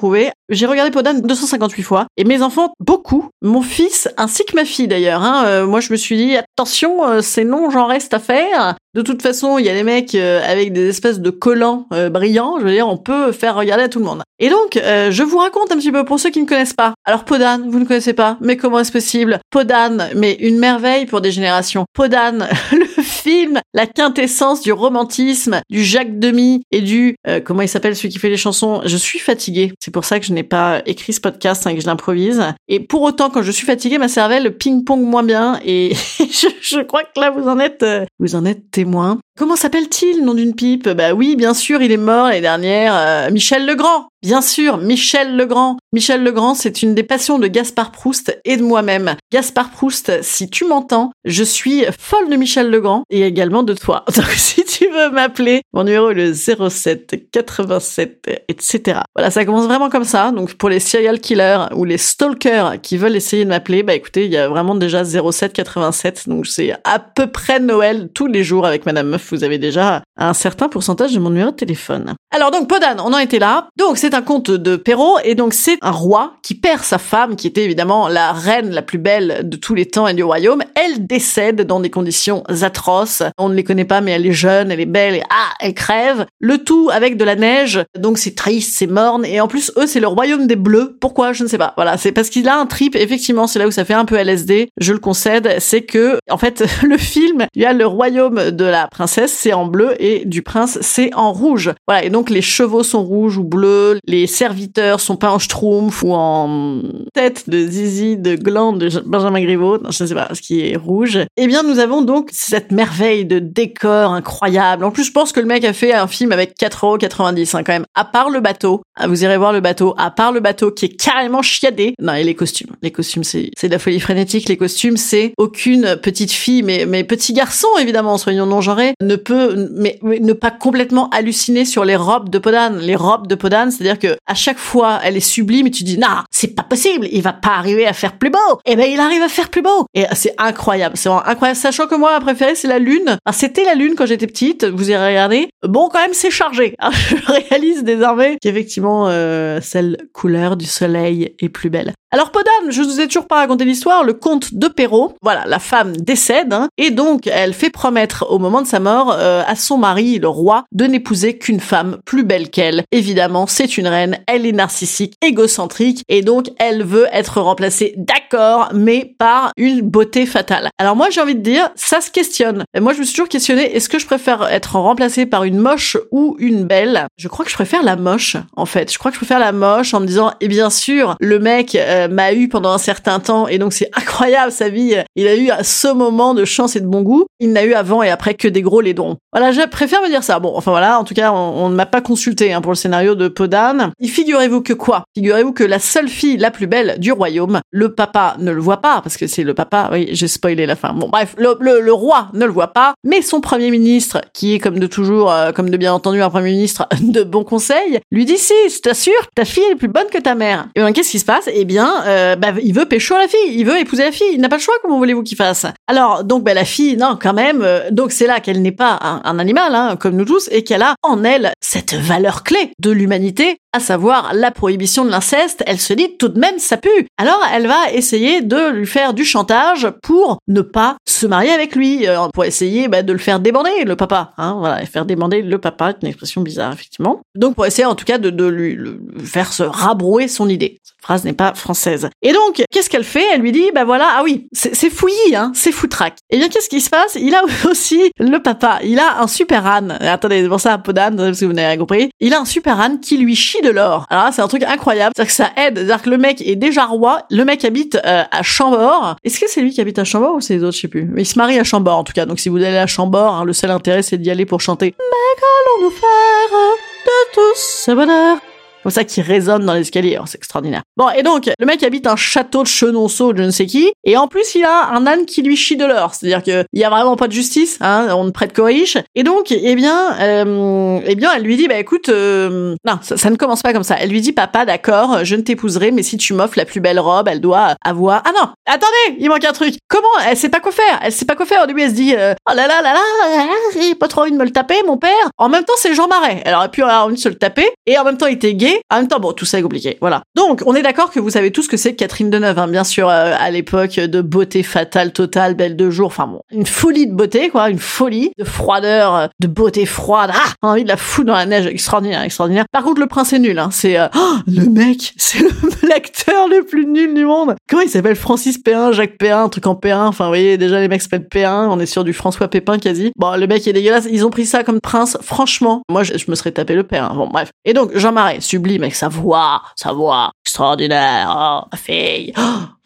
J'ai 0.49 0.67
regardé 0.67 0.91
Podane 0.91 1.23
258 1.23 1.83
fois. 1.83 2.07
Et 2.17 2.25
mes 2.25 2.43
enfants, 2.43 2.73
beaucoup. 2.79 3.31
Mon 3.43 3.63
fils, 3.63 4.09
ainsi 4.17 4.45
que 4.45 4.55
ma 4.55 4.65
fille 4.65 4.87
d'ailleurs. 4.89 5.23
Hein, 5.23 5.45
euh, 5.47 5.67
moi, 5.67 5.81
je 5.81 5.91
me 5.93 5.97
suis 5.97 6.17
dit, 6.17 6.37
attention, 6.37 7.05
euh, 7.05 7.21
c'est 7.21 7.45
non, 7.45 7.71
j'en 7.71 7.87
reste 7.87 8.15
à 8.15 8.21
faire. 8.21 8.77
De 8.95 9.03
toute 9.03 9.23
façon, 9.23 9.59
il 9.59 9.67
y 9.67 9.69
a 9.69 9.75
des 9.75 9.83
mecs 9.83 10.15
euh, 10.15 10.41
avec 10.47 10.73
des 10.73 10.89
espèces 10.89 11.21
de 11.21 11.31
collants 11.31 11.87
brillants. 12.11 12.59
Je 12.59 12.65
veux 12.65 12.71
dire, 12.71 12.89
on 12.89 12.97
peut 12.97 13.33
faire 13.33 13.57
regarder 13.57 13.85
à 13.85 13.89
tout 13.89 13.99
le 13.99 14.05
monde. 14.05 14.23
Et 14.39 14.49
donc, 14.49 14.75
je 14.75 15.23
vous 15.23 15.39
raconte 15.39 15.73
un 15.73 15.77
petit 15.77 15.93
peu 15.93 16.05
pour 16.05 16.21
ceux 16.21 16.31
qui 16.31 16.41
ne 16.41 16.47
connaissent 16.47 16.75
pas. 16.75 16.95
Alors, 17.05 17.25
Podane, 17.25 17.69
vous 17.71 17.79
ne 17.79 17.85
connaissez 17.85 18.15
pas, 18.15 18.39
mais 18.41 18.57
comment 18.57 18.79
est-ce 18.79 18.93
possible? 18.93 19.39
Podane, 19.51 20.11
mais 20.15 20.35
une 20.41 20.59
merveille 20.59 21.07
pour 21.07 21.21
des 21.21 21.31
générations. 21.31 21.85
Podane, 21.95 22.49
le 22.73 22.96
film, 23.07 23.61
la 23.75 23.87
quintessence 23.87 24.61
du 24.61 24.73
romantisme, 24.73 25.61
du 25.71 25.83
Jacques 25.83 26.19
Demy 26.19 26.63
et 26.71 26.81
du 26.81 27.17
comment 27.45 27.63
il 27.63 27.69
s'appelle 27.69 27.97
celui 27.97 28.11
qui 28.11 28.19
fait 28.19 28.29
les 28.29 28.37
chansons. 28.37 28.83
Je 28.85 28.97
suis 28.97 29.19
fatiguée. 29.19 29.73
C'est 29.81 29.91
pour 29.91 30.05
ça 30.05 30.21
que 30.21 30.27
je 30.27 30.33
n'ai 30.33 30.43
pas 30.43 30.83
écrit 30.87 31.13
ce 31.13 31.21
podcast 31.21 31.67
hein, 31.67 31.75
que 31.75 31.81
je 31.81 31.87
l'improvise. 31.87 32.43
Et 32.69 32.81
pour 32.81 33.03
autant, 33.03 33.31
quand 33.31 33.43
je 33.43 33.51
suis 33.51 33.67
fatiguée, 33.67 33.99
ma 33.99 34.09
cervelle 34.09 34.57
ping-pong 34.57 35.03
moins 35.03 35.23
bien. 35.23 35.61
Et 35.65 35.95
je, 36.19 36.49
je, 36.61 36.81
crois 36.83 37.05
que 37.05 37.21
là, 37.21 37.31
vous 37.31 37.49
en 37.49 37.59
êtes, 37.59 37.85
vous 38.19 38.35
en 38.35 38.45
êtes 38.45 38.71
témoin. 38.71 39.19
Comment 39.39 39.55
s'appelle-t-il, 39.55 40.25
nom 40.25 40.33
d'une 40.33 40.55
pipe? 40.55 40.89
Bah 40.89 41.13
oui, 41.13 41.37
bien 41.37 41.53
sûr, 41.53 41.83
il 41.83 41.93
est 41.93 41.99
mort 41.99 42.29
l'année 42.29 42.41
dernière. 42.41 42.95
Euh, 42.97 43.31
Michel 43.31 43.67
Legrand. 43.67 44.09
Bien 44.23 44.41
sûr, 44.41 44.79
Michel 44.79 45.37
Legrand. 45.37 45.77
Michel 45.93 46.25
Legrand, 46.25 46.55
c'est 46.55 46.83
une 46.83 46.95
des 46.95 47.03
passions 47.03 47.39
de 47.39 47.47
Gaspard 47.47 47.93
Proust 47.93 48.41
et 48.47 48.57
de 48.57 48.63
moi-même. 48.63 49.15
Gaspard 49.31 49.71
Proust, 49.71 50.23
si 50.23 50.49
tu 50.49 50.65
m'entends, 50.65 51.13
je 51.27 51.45
suis 51.45 51.85
folle 51.99 52.31
de 52.31 52.37
Michel 52.37 52.71
Legrand 52.71 53.05
et 53.11 53.23
également 53.23 53.63
de 53.63 53.75
toi. 53.75 54.05
Donc 54.17 54.31
si 54.31 54.65
tu 54.65 54.89
veux 54.89 55.11
m'appeler, 55.11 55.61
mon 55.75 55.85
numéro 55.85 56.11
est 56.11 56.15
le 56.15 56.33
07 56.33 57.31
87, 57.31 58.47
etc. 58.49 59.01
Voilà, 59.15 59.31
ça 59.31 59.45
commence 59.45 59.67
vraiment 59.67 59.91
comme 59.91 60.05
ça. 60.05 60.33
Donc 60.33 60.55
pour 60.55 60.71
les 60.71 60.81
serial 60.81 61.21
killers 61.21 61.67
ou 61.75 61.85
les 61.85 61.99
stalkers 61.99 62.81
qui 62.81 62.97
veulent 62.97 63.17
essayer 63.17 63.45
de 63.45 63.51
m'appeler, 63.51 63.83
bah 63.83 63.95
écoutez, 63.95 64.25
il 64.25 64.33
y 64.33 64.39
a 64.39 64.49
vraiment 64.49 64.75
déjà 64.75 65.05
07 65.05 65.53
87. 65.53 66.27
Donc 66.27 66.47
c'est 66.47 66.75
à 66.85 66.99
peu 66.99 67.27
près 67.27 67.61
Noël 67.61 68.09
tous 68.15 68.27
les 68.27 68.43
jours 68.43 68.67
avec 68.67 68.87
Madame 68.87 69.11
Meuf. 69.11 69.26
Vous 69.31 69.45
avez 69.45 69.59
déjà 69.59 70.03
un 70.17 70.35
certain 70.35 70.69
pourcentage 70.69 71.13
de 71.13 71.19
mon 71.19 71.31
numéro 71.31 71.51
de 71.51 71.57
téléphone. 71.57 72.15
Alors 72.35 72.51
donc 72.51 72.69
Podane, 72.69 73.01
on 73.01 73.13
en 73.13 73.19
était 73.19 73.39
là. 73.39 73.69
Donc 73.79 73.99
c'est 73.99 74.15
un 74.15 74.23
conte 74.23 74.51
de 74.51 74.77
Perrault 74.77 75.19
et 75.25 75.35
donc 75.35 75.55
c'est 75.55 75.79
un 75.83 75.91
roi 75.91 76.35
qui 76.43 76.55
perd 76.55 76.83
sa 76.83 76.99
femme, 76.99 77.37
qui 77.37 77.47
était 77.47 77.65
évidemment 77.65 78.09
la 78.09 78.33
reine 78.33 78.71
la 78.71 78.83
plus 78.83 78.99
belle 78.99 79.49
de 79.49 79.57
tous 79.57 79.75
les 79.75 79.87
temps 79.87 80.07
et 80.07 80.15
du 80.15 80.23
royaume. 80.23 80.63
Elle 80.75 81.07
décède 81.07 81.63
dans 81.63 81.81
des 81.81 81.91
conditions 81.91 82.45
atroces. 82.63 83.23
On 83.39 83.49
ne 83.49 83.55
les 83.55 83.65
connaît 83.65 83.85
pas, 83.85 84.01
mais 84.01 84.13
elle 84.13 84.27
est 84.27 84.33
jeune, 84.33 84.71
elle 84.71 84.81
est 84.81 84.87
belle 84.87 85.17
et 85.17 85.23
ah, 85.31 85.53
elle 85.61 85.75
crève. 85.75 86.27
Le 86.41 86.59
tout 86.59 86.91
avec 86.93 87.17
de 87.17 87.25
la 87.25 87.37
neige, 87.37 87.83
donc 87.99 88.19
c'est 88.19 88.35
triste, 88.35 88.75
c'est 88.77 88.87
morne 88.87 89.25
et 89.25 89.41
en 89.41 89.49
plus 89.49 89.73
eux 89.77 89.87
c'est 89.87 90.01
le 90.01 90.09
royaume 90.09 90.47
des 90.47 90.57
bleus. 90.57 90.97
Pourquoi? 91.01 91.33
Je 91.33 91.43
ne 91.43 91.49
sais 91.49 91.59
pas. 91.59 91.73
Voilà, 91.77 91.97
c'est 91.97 92.13
parce 92.13 92.29
qu'il 92.29 92.49
a 92.49 92.57
un 92.57 92.67
trip. 92.67 92.97
Effectivement, 92.97 93.47
c'est 93.47 93.59
là 93.59 93.67
où 93.67 93.71
ça 93.71 93.85
fait 93.85 93.95
un 93.95 94.05
peu 94.05 94.17
LSD. 94.17 94.69
Je 94.79 94.93
le 94.93 94.99
concède. 94.99 95.57
C'est 95.59 95.83
que 95.83 96.19
en 96.31 96.39
fait 96.39 96.65
le 96.83 96.99
film, 96.99 97.47
il 97.55 97.63
y 97.63 97.67
a 97.67 97.73
le 97.73 97.87
royaume 97.87 98.51
de 98.51 98.65
la 98.65 98.89
princesse, 98.89 99.16
c'est 99.27 99.53
en 99.53 99.67
bleu 99.67 99.95
et 99.99 100.25
du 100.25 100.43
prince, 100.43 100.79
c'est 100.83 101.15
en 101.15 101.33
rouge. 101.33 101.73
Voilà, 101.87 102.05
et 102.05 102.11
donc 102.11 102.31
les 102.31 102.43
chevaux 102.43 102.83
sont 102.83 103.05
rouges 103.05 103.39
ou 103.39 103.45
bleus, 103.45 103.99
les 104.07 104.27
serviteurs 104.27 105.01
sont 105.01 105.17
pas 105.17 105.31
en 105.31 105.39
schtroumpf 105.39 106.03
ou 106.03 106.13
en 106.13 106.83
tête 107.15 107.49
de 107.49 107.67
zizi 107.67 108.17
de 108.17 108.35
gland 108.35 108.73
de 108.73 108.89
Benjamin 109.07 109.41
Griveaux, 109.41 109.79
je 109.91 110.03
ne 110.03 110.09
sais 110.09 110.15
pas, 110.15 110.29
ce 110.33 110.41
qui 110.41 110.61
est 110.61 110.77
rouge. 110.77 111.19
Eh 111.37 111.47
bien, 111.47 111.63
nous 111.63 111.79
avons 111.79 112.03
donc 112.03 112.31
cette 112.33 112.73
merveille 112.73 113.25
de 113.25 113.39
décor 113.39 114.13
incroyable. 114.13 114.85
En 114.85 114.91
plus, 114.91 115.05
je 115.05 115.13
pense 115.13 115.33
que 115.33 115.41
le 115.41 115.47
mec 115.47 115.65
a 115.65 115.73
fait 115.73 115.93
un 115.93 116.07
film 116.07 116.33
avec 116.33 116.59
4,90€ 116.59 117.57
hein, 117.57 117.63
quand 117.65 117.73
même. 117.73 117.87
À 117.95 118.05
part 118.05 118.31
le 118.31 118.41
bateau, 118.41 118.83
ah, 118.97 119.07
vous 119.07 119.25
irez 119.25 119.37
voir 119.37 119.53
le 119.53 119.61
bateau, 119.61 119.95
à 119.99 120.11
part 120.11 120.33
le 120.33 120.41
bateau 120.41 120.71
qui 120.71 120.87
est 120.87 120.97
carrément 120.97 121.43
chiadé. 121.43 121.95
Non, 122.01 122.15
et 122.15 122.25
les 122.25 122.35
costumes. 122.35 122.71
Les 122.83 122.91
costumes, 122.91 123.25
c'est, 123.25 123.51
c'est 123.57 123.69
de 123.69 123.73
la 123.73 123.79
folie 123.79 124.01
frénétique. 124.01 124.49
Les 124.49 124.57
costumes, 124.57 124.97
c'est 124.97 125.33
aucune 125.39 125.97
petite 126.03 126.33
fille, 126.33 126.63
mais, 126.63 126.87
mais 126.87 127.05
petit 127.05 127.33
garçon, 127.33 127.69
évidemment, 127.81 128.19
soyons 128.19 128.47
non-genrés, 128.47 128.95
ne 129.07 129.17
peut, 129.17 129.69
mais, 129.73 129.99
ne 130.03 130.33
pas 130.33 130.51
complètement 130.51 131.09
halluciner 131.11 131.65
sur 131.65 131.85
les 131.85 131.97
robes 131.97 132.29
de 132.29 132.39
Podane. 132.39 132.79
Les 132.79 132.97
robes 132.97 133.27
de 133.27 133.35
Podane, 133.35 133.71
c'est-à-dire 133.71 133.99
que 133.99 134.17
à 134.27 134.35
chaque 134.35 134.59
fois, 134.59 135.01
elle 135.03 135.17
est 135.17 135.21
sublime 135.21 135.67
et 135.67 135.71
tu 135.71 135.85
dis, 135.85 135.99
non, 135.99 136.09
c'est 136.31 136.55
pas 136.55 136.63
possible, 136.63 137.09
il 137.11 137.23
va 137.23 137.33
pas 137.33 137.57
arriver 137.57 137.87
à 137.87 137.93
faire 137.93 138.19
plus 138.19 138.31
beau. 138.31 138.39
Et 138.65 138.73
eh 138.73 138.77
ben, 138.77 138.91
il 138.91 139.01
arrive 139.01 139.23
à 139.23 139.29
faire 139.29 139.49
plus 139.49 139.63
beau. 139.63 139.87
Et 139.95 140.05
c'est 140.13 140.35
incroyable. 140.39 140.97
C'est 140.97 141.09
vraiment 141.09 141.27
incroyable. 141.27 141.59
Sachant 141.59 141.87
que 141.87 141.95
moi, 141.95 142.13
ma 142.13 142.21
préférée, 142.21 142.55
c'est 142.55 142.69
la 142.69 142.79
lune. 142.79 143.17
c'était 143.33 143.65
la 143.65 143.75
lune 143.75 143.95
quand 143.97 144.07
j'étais 144.07 144.27
petite. 144.27 144.65
Vous 144.65 144.91
irez 144.91 145.09
regarder. 145.09 145.49
Bon, 145.67 145.89
quand 145.91 146.01
même, 146.01 146.15
c'est 146.15 146.31
chargé. 146.31 146.75
Je 147.11 147.33
réalise 147.33 147.85
désormais 147.85 148.37
qu'effectivement, 148.41 149.09
euh, 149.09 149.61
celle 149.63 149.97
couleur 150.13 150.57
du 150.57 150.67
soleil 150.67 151.35
est 151.39 151.49
plus 151.49 151.71
belle. 151.71 151.93
Alors 152.17 152.31
Podane, 152.31 152.71
je 152.71 152.81
vous 152.81 152.99
ai 152.99 153.09
toujours 153.09 153.27
pas 153.27 153.35
raconté 153.35 153.67
l'histoire, 153.67 154.03
le 154.03 154.15
comte 154.15 154.55
de 154.55 154.69
Perrault, 154.69 155.13
voilà, 155.21 155.45
la 155.45 155.59
femme 155.59 155.95
décède, 155.95 156.55
hein, 156.55 156.69
et 156.79 156.91
donc 156.91 157.27
elle 157.27 157.53
fait 157.53 157.69
promettre 157.69 158.25
au 158.31 158.39
moment 158.39 158.63
de 158.63 158.67
sa 158.67 158.81
mort 158.81 159.13
euh, 159.13 159.43
à 159.47 159.55
son 159.55 159.77
mari, 159.77 160.19
le 160.19 160.29
roi, 160.29 160.65
de 160.73 160.87
n'épouser 160.87 161.37
qu'une 161.37 161.61
femme 161.61 161.99
plus 162.07 162.25
belle 162.25 162.49
qu'elle. 162.49 162.85
Évidemment, 162.91 163.47
c'est 163.47 163.77
une 163.77 163.87
reine, 163.87 164.17
elle 164.29 164.47
est 164.47 164.53
narcissique, 164.53 165.13
égocentrique, 165.21 166.05
et 166.09 166.23
donc 166.23 166.47
elle 166.59 166.85
veut 166.85 167.07
être 167.13 167.43
remplacée, 167.43 167.93
d'accord, 167.99 168.71
mais 168.73 169.15
par 169.19 169.51
une 169.59 169.83
beauté 169.83 170.25
fatale. 170.25 170.71
Alors 170.79 170.97
moi 170.97 171.11
j'ai 171.11 171.21
envie 171.21 171.35
de 171.35 171.43
dire, 171.43 171.69
ça 171.75 172.01
se 172.01 172.11
questionne. 172.11 172.65
Et 172.73 172.81
moi 172.81 172.95
je 172.95 173.01
me 173.01 173.05
suis 173.05 173.13
toujours 173.13 173.29
questionné, 173.29 173.77
est-ce 173.77 173.91
que 173.91 173.99
je 173.99 174.07
préfère 174.07 174.49
être 174.51 174.77
remplacée 174.77 175.27
par 175.27 175.45
une 175.45 175.59
moche 175.59 175.99
ou 176.13 176.35
une 176.39 176.65
belle? 176.65 177.09
Je 177.19 177.29
crois 177.29 177.45
que 177.45 177.51
je 177.51 177.57
préfère 177.57 177.83
la 177.83 177.97
moche, 177.97 178.39
en 178.57 178.65
fait. 178.65 178.91
Je 178.91 178.99
crois 178.99 179.11
que 179.11 179.17
je 179.17 179.21
préfère 179.21 179.39
la 179.39 179.53
moche 179.53 179.93
en 179.93 180.01
me 180.01 180.07
disant, 180.07 180.31
et 180.31 180.47
eh 180.47 180.49
bien 180.49 180.71
sûr, 180.71 181.17
le 181.21 181.39
mec... 181.39 181.75
Euh, 181.75 182.06
m'a 182.09 182.33
eu 182.33 182.49
pendant 182.49 182.71
un 182.71 182.79
certain 182.79 183.21
temps 183.21 183.49
et 183.49 183.59
donc 183.59 183.73
c'est 183.73 183.91
incroyable 183.95 184.53
sa 184.53 184.69
vie. 184.69 184.97
Il 185.15 185.27
a 185.27 185.37
eu 185.37 185.51
à 185.51 185.65
ce 185.65 185.89
moment 185.89 186.35
de 186.35 186.45
chance 186.45 186.77
et 186.77 186.81
de 186.81 186.87
bon 186.87 187.03
goût. 187.03 187.27
Il 187.41 187.53
n'a 187.53 187.65
eu 187.65 187.75
avant 187.75 188.03
et 188.03 188.11
après 188.11 188.35
que 188.35 188.49
des 188.49 188.63
gros 188.63 188.81
laidrons. 188.81 189.17
Voilà, 189.33 189.53
je 189.53 189.61
préfère 189.69 190.03
me 190.03 190.09
dire 190.09 190.23
ça. 190.23 190.39
Bon, 190.39 190.53
enfin 190.57 190.71
voilà, 190.71 190.99
en 190.99 191.05
tout 191.05 191.15
cas, 191.15 191.33
on, 191.33 191.69
ne 191.69 191.75
m'a 191.75 191.87
pas 191.87 192.01
consulté 192.01 192.53
hein, 192.53 192.61
pour 192.61 192.73
le 192.73 192.77
scénario 192.77 193.15
de 193.15 193.29
Podane. 193.29 193.93
Et 194.01 194.09
figurez-vous 194.09 194.63
que 194.63 194.73
quoi? 194.73 195.05
Figurez-vous 195.15 195.53
que 195.53 195.65
la 195.65 195.79
seule 195.79 196.09
fille 196.09 196.37
la 196.39 196.51
plus 196.51 196.67
belle 196.67 196.97
du 196.99 197.13
royaume, 197.13 197.61
le 197.71 197.95
papa 197.95 198.37
ne 198.39 198.51
le 198.51 198.61
voit 198.61 198.81
pas 198.81 199.01
parce 199.03 199.17
que 199.17 199.27
c'est 199.27 199.45
le 199.45 199.55
papa. 199.55 199.91
Oui, 199.93 200.09
j'ai 200.13 200.29
spoilé 200.29 200.67
la 200.67 200.77
fin. 200.77 200.93
Bon, 200.93 201.09
bref, 201.09 201.35
le, 201.39 201.93
roi 201.93 202.29
ne 202.33 202.45
le 202.47 202.53
voit 202.53 202.73
pas, 202.73 202.95
mais 203.05 203.23
son 203.23 203.41
premier 203.41 203.71
ministre, 203.71 204.21
qui 204.33 204.55
est 204.55 204.59
comme 204.59 204.79
de 204.79 204.87
toujours, 204.87 205.31
euh, 205.31 205.53
comme 205.53 205.71
de 205.71 205.77
bien 205.77 205.93
entendu 205.93 206.23
un 206.23 206.31
premier 206.31 206.53
ministre 206.53 206.89
de 207.01 207.23
bon 207.23 207.45
conseil, 207.45 208.01
lui 208.11 208.25
dit 208.25 208.39
si, 208.39 208.55
je 208.69 208.81
t'assure, 208.81 209.13
ta 209.35 209.45
fille 209.45 209.65
est 209.71 209.77
plus 209.77 209.89
bonne 209.89 210.09
que 210.11 210.19
ta 210.19 210.35
mère. 210.35 210.69
Et 210.75 210.81
bien, 210.81 210.93
qu'est-ce 210.93 211.11
qui 211.11 211.19
se 211.19 211.25
passe? 211.25 211.49
Eh 211.53 211.65
bien, 211.65 211.86
euh, 212.07 212.37
bah, 212.37 212.53
il 212.63 212.75
veut 212.75 212.87
pécho 212.87 213.15
la 213.15 213.29
fille, 213.29 213.53
il 213.59 213.65
veut 213.65 213.79
épouser 213.79 214.05
la 214.05 214.13
fille, 214.13 214.27
il 214.33 214.41
n'a 214.41 214.49
pas 214.49 214.57
le 214.57 214.63
choix, 214.63 214.75
comment 214.83 214.99
voulez-vous 214.99 215.23
qu'il 215.23 215.37
fasse? 215.37 215.67
Alors, 215.87 216.25
donc, 216.25 216.45
bah, 216.45 216.55
la 216.55 216.65
fille, 216.65 216.97
non, 216.97 217.19
quand 217.21 217.35
même, 217.35 217.63
euh, 217.63 217.91
donc 217.91 218.13
c'est 218.13 218.27
là 218.27 218.41
qu'elle 218.41 218.63
n'est 218.63 218.73
pas 218.73 218.99
un, 219.25 219.39
animal, 219.39 219.75
hein, 219.75 219.97
comme 219.97 220.17
nous 220.17 220.25
tous, 220.25 220.49
et 220.53 220.65
qu'elle 220.65 220.83
a 220.83 220.95
en 221.03 221.25
elle 221.25 221.53
cette 221.61 221.95
valeur 221.95 222.43
clé 222.43 222.73
de 222.79 222.91
l'humanité, 222.91 223.59
à 223.77 223.81
savoir 223.81 224.33
la 224.33 224.51
prohibition 224.51 225.05
de 225.05 225.11
l'inceste, 225.11 225.63
elle 225.67 225.79
se 225.79 225.93
dit 225.93 226.17
tout 226.19 226.29
de 226.29 226.41
même 226.41 226.59
ça 226.59 226.79
pue. 226.79 227.07
Alors 227.19 227.41
elle 227.53 227.67
va 227.67 227.93
essayer 227.93 228.41
de 228.41 228.71
lui 228.71 228.87
faire 228.87 229.13
du 229.13 229.23
chantage 229.23 229.89
pour 230.03 230.39
ne 230.49 230.63
pas 230.63 230.97
se 231.07 231.27
marier 231.27 231.51
avec 231.51 231.77
lui, 231.77 232.09
euh, 232.09 232.29
pour 232.33 232.47
essayer 232.47 232.89
bah, 232.89 233.03
de 233.03 233.13
le 233.13 233.19
faire 233.19 233.39
débander, 233.39 233.85
le 233.85 233.95
papa. 233.95 234.33
Hein, 234.39 234.57
voilà, 234.59 234.87
faire 234.87 235.05
débander 235.05 235.43
le 235.43 235.59
papa, 235.59 235.93
une 236.01 236.09
expression 236.09 236.41
bizarre 236.41 236.73
effectivement. 236.73 237.21
Donc 237.35 237.55
pour 237.55 237.67
essayer 237.67 237.85
en 237.85 237.95
tout 237.95 238.07
cas 238.07 238.17
de, 238.17 238.47
lui 238.47 238.79
faire 239.25 239.53
se 239.53 239.63
rabrouer 239.63 240.27
son 240.27 240.49
idée 240.49 240.81
phrase 241.07 241.25
n'est 241.25 241.35
pas 241.35 241.55
française. 241.55 242.09
Et 242.21 242.33
donc, 242.33 242.65
qu'est-ce 242.73 242.91
qu'elle 242.91 243.05
fait? 243.05 243.25
Elle 243.33 243.41
lui 243.41 243.53
dit, 243.53 243.71
bah 243.73 243.85
voilà, 243.85 244.09
ah 244.17 244.23
oui, 244.25 244.49
c'est 244.53 244.91
fouillis, 244.91 245.37
hein, 245.37 245.53
c'est 245.55 245.71
foutraque. 245.71 246.19
Et 246.31 246.37
eh 246.37 246.39
bien, 246.39 246.49
qu'est-ce 246.49 246.69
qui 246.69 246.81
se 246.81 246.91
passe? 246.91 247.17
Il 247.21 247.33
a 247.35 247.43
aussi 247.71 248.11
le 248.19 248.39
papa, 248.39 248.81
il 248.83 248.99
a 248.99 249.21
un 249.21 249.29
super 249.29 249.67
âne. 249.67 249.97
Attendez, 250.01 250.43
c'est 250.43 250.49
pour 250.49 250.61
ça 250.61 250.75
un 250.75 250.79
peu 250.79 250.93
d'âne, 250.93 251.17
parce 251.17 251.39
que 251.39 251.45
vous 251.45 251.53
n'avez 251.53 251.79
compris. 251.79 252.11
Il 252.19 252.35
a 252.35 252.41
un 252.41 252.45
super 252.45 252.81
âne 252.81 252.99
qui 252.99 253.19
lui 253.19 253.37
chie 253.37 253.63
l'or. 253.69 254.07
Alors 254.11 254.33
c'est 254.33 254.43
un 254.43 254.49
truc 254.49 254.63
incroyable, 254.63 255.13
c'est-à-dire 255.17 255.31
que 255.31 255.37
ça 255.37 255.51
aide, 255.57 255.77
c'est-à-dire 255.77 256.03
que 256.03 256.11
le 256.11 256.19
mec 256.19 256.43
est 256.47 256.57
déjà 256.57 256.85
roi, 256.85 257.23
le 257.31 257.45
mec 257.45 257.65
habite 257.65 257.97
euh, 258.05 258.25
à 258.31 258.43
Chambord. 258.43 259.17
Est-ce 259.25 259.41
que 259.41 259.49
c'est 259.49 259.61
lui 259.61 259.71
qui 259.71 259.81
habite 259.81 259.99
à 259.99 260.05
Chambord 260.05 260.35
ou 260.35 260.41
c'est 260.41 260.55
les 260.55 260.65
autres, 260.65 260.77
je 260.77 260.83
sais 260.83 260.89
plus. 260.89 261.11
Il 261.17 261.27
se 261.27 261.39
marie 261.39 261.59
à 261.59 261.65
Chambord 261.65 261.99
en 261.99 262.05
tout 262.05 262.13
cas, 262.13 262.27
donc 262.27 262.41
si 262.41 262.49
vous 262.49 262.59
allez 262.59 262.79
à 262.79 262.87
Chambord, 262.87 263.35
hein, 263.35 263.45
le 263.45 263.53
seul 263.53 263.71
intérêt 263.71 264.03
c'est 264.03 264.19
d'y 264.19 264.31
aller 264.31 264.47
pour 264.47 264.61
chanter. 264.61 264.95
Mais 264.99 265.41
qu'allons-nous 265.41 265.91
faire 265.91 266.59
de 267.07 267.35
tous 267.35 267.85
ce 267.85 267.93
bonheur 267.93 268.39
comme 268.87 268.93
ça 268.93 269.03
qui 269.03 269.21
résonne 269.21 269.67
dans 269.67 269.75
l'escalier. 269.75 270.17
Oh, 270.21 270.27
c'est 270.27 270.39
extraordinaire. 270.39 270.83
Bon, 270.97 271.09
et 271.11 271.25
donc, 271.25 271.51
le 271.59 271.67
mec 271.67 271.83
habite 271.83 272.07
un 272.07 272.15
château 272.15 272.63
de 272.63 272.69
Chenonceau, 272.69 273.33
je 273.37 273.43
ne 273.43 273.51
sais 273.51 273.67
qui, 273.67 273.93
et 274.05 274.17
en 274.17 274.29
plus, 274.29 274.55
il 274.55 274.65
a 274.65 274.91
un 274.93 275.09
âne 275.09 275.27
qui 275.27 275.43
lui 275.43 275.57
chie 275.57 275.77
de 275.77 275.85
l'or. 275.85 276.15
C'est-à-dire 276.15 276.41
que 276.41 276.65
il 276.73 276.81
y 276.81 276.85
a 276.85 276.89
vraiment 276.89 277.17
pas 277.17 277.27
de 277.27 277.33
justice, 277.33 277.79
hein, 277.81 278.07
on 278.15 278.23
ne 278.23 278.31
prête 278.31 278.55
qu'aux 278.55 278.67
riches. 278.67 278.97
Et 279.17 279.25
donc, 279.25 279.51
eh 279.51 279.75
bien, 279.75 280.17
euh, 280.21 281.01
eh 281.05 281.17
bien, 281.17 281.33
elle 281.35 281.43
lui 281.43 281.57
dit, 281.57 281.67
bah 281.67 281.81
écoute, 281.81 282.11
euh, 282.11 282.77
non, 282.87 283.01
ça, 283.03 283.29
ne 283.29 283.35
commence 283.35 283.63
pas 283.63 283.73
comme 283.73 283.83
ça. 283.83 283.97
Elle 283.99 284.11
lui 284.11 284.21
dit, 284.21 284.31
papa, 284.31 284.65
d'accord, 284.65 285.25
je 285.25 285.35
ne 285.35 285.41
t'épouserai, 285.41 285.91
mais 285.91 286.05
si 286.05 286.17
tu 286.17 286.33
m'offres 286.33 286.57
la 286.57 286.65
plus 286.65 286.79
belle 286.79 287.01
robe, 287.01 287.27
elle 287.27 287.41
doit 287.41 287.75
avoir. 287.85 288.23
Ah 288.25 288.31
non, 288.37 288.51
attendez, 288.67 289.19
il 289.19 289.29
manque 289.29 289.45
un 289.45 289.53
truc. 289.53 289.75
Comment 289.89 290.07
Elle 290.29 290.37
sait 290.37 290.49
pas 290.49 290.61
quoi 290.61 290.71
faire. 290.71 291.01
Elle 291.03 291.11
sait 291.11 291.25
pas 291.25 291.35
quoi 291.35 291.45
faire. 291.45 291.65
Au 291.65 291.67
début, 291.67 291.81
elle 291.81 291.91
se 291.91 291.97
dit, 291.97 292.15
euh, 292.15 292.35
oh 292.49 292.55
là 292.55 292.69
là 292.69 292.83
là 292.83 292.95
là, 292.95 293.47
j'ai 293.75 293.97
pas 293.97 294.07
trop 294.07 294.21
envie 294.21 294.31
de 294.31 294.37
me 294.37 294.45
le 294.45 294.53
taper, 294.53 294.81
mon 294.87 294.97
père. 294.97 295.11
En 295.39 295.49
même 295.49 295.65
temps, 295.65 295.75
c'est 295.77 295.93
Jean 295.93 296.07
Marais. 296.07 296.41
Elle 296.45 296.55
aurait 296.55 296.71
pu 296.71 296.85
avoir 296.85 297.07
envie 297.07 297.17
de 297.17 297.21
se 297.21 297.29
le 297.29 297.35
taper, 297.35 297.69
et 297.87 297.99
en 297.99 298.05
même 298.05 298.17
temps, 298.17 298.27
il 298.27 298.35
était 298.35 298.55
gay 298.55 298.76
en 298.91 298.97
même 298.97 299.09
temps, 299.09 299.21
bon, 299.21 299.33
tout 299.33 299.45
ça 299.45 299.59
est 299.59 299.63
compliqué. 299.63 299.99
Voilà. 300.01 300.23
Donc, 300.35 300.63
on 300.67 300.75
est 300.75 300.83
d'accord 300.83 301.11
que 301.11 301.21
vous 301.21 301.31
savez 301.31 301.51
tout 301.51 301.63
ce 301.63 301.69
que 301.69 301.77
c'est 301.77 301.95
Catherine 301.95 302.31
Deneuve, 302.31 302.59
hein, 302.59 302.69
bien 302.69 302.85
sûr, 302.85 303.09
euh, 303.09 303.35
à 303.39 303.51
l'époque 303.51 303.97
de 303.97 304.21
beauté 304.21 304.63
fatale 304.63 305.13
totale, 305.13 305.55
belle 305.55 305.77
de 305.77 305.91
jour. 305.91 306.07
Enfin 306.07 306.27
bon, 306.27 306.41
une 306.51 306.67
folie 306.67 307.07
de 307.07 307.15
beauté, 307.15 307.49
quoi, 307.49 307.71
une 307.71 307.79
folie 307.79 308.31
de 308.39 308.45
froideur, 308.45 309.15
euh, 309.15 309.27
de 309.41 309.47
beauté 309.47 309.87
froide. 309.87 310.31
Ah, 310.35 310.53
envie 310.63 310.85
de 310.85 310.89
la 310.89 310.97
foutre 310.97 311.27
dans 311.29 311.35
la 311.35 311.47
neige, 311.47 311.67
extraordinaire, 311.67 312.23
extraordinaire. 312.23 312.65
Par 312.73 312.83
contre, 312.83 313.01
le 313.01 313.07
prince 313.07 313.33
est 313.33 313.39
nul. 313.39 313.59
Hein, 313.59 313.71
c'est 313.73 313.99
euh, 313.99 314.09
oh, 314.17 314.37
le 314.47 314.67
mec, 314.67 315.13
c'est 315.17 315.39
l'acteur 315.89 316.49
le, 316.49 316.65
plus 316.65 316.87
nul 316.87 317.15
du 317.15 317.25
monde. 317.25 317.55
Comment 317.69 317.83
il 317.83 317.89
s'appelle? 317.89 318.17
Francis 318.17 318.59
P1, 318.59 318.93
Jacques 318.93 319.19
P1, 319.21 319.45
un 319.45 319.49
truc 319.49 319.67
en 319.67 319.75
P1. 319.75 320.07
Enfin, 320.07 320.25
vous 320.25 320.31
voyez, 320.31 320.59
déjà 320.59 320.81
les 320.81 320.89
mecs 320.89 321.03
s'appellent 321.03 321.29
P1. 321.31 321.69
On 321.69 321.79
est 321.81 321.87
sur 321.87 322.05
du 322.05 322.13
François 322.13 322.49
Pépin 322.49 322.79
quasi. 322.79 323.13
Bon, 323.17 323.39
le 323.39 323.47
mec 323.47 323.67
est 323.67 323.73
dégueulasse. 323.73 324.07
Ils 324.11 324.25
ont 324.25 324.31
pris 324.31 324.47
ça 324.47 324.65
comme 324.65 324.81
prince. 324.81 325.17
Franchement, 325.23 325.83
moi, 325.91 326.03
je, 326.03 326.13
me 326.29 326.35
serais 326.35 326.53
tapé 326.53 326.75
le 326.75 326.83
père. 326.83 327.05
Hein. 327.05 327.15
Bon, 327.15 327.29
bref. 327.29 327.51
Et 327.65 327.73
donc, 327.73 327.97
Jean 327.97 328.13
Marais, 328.13 328.39
sublime 328.57 328.83
avec 328.85 328.95
sa 328.95 329.09
voix, 329.09 329.63
sa 329.77 329.93
voix 329.93 330.33
extraordinaire, 330.47 331.29
oh, 331.29 331.69
ma 331.71 331.77
fille. 331.77 332.33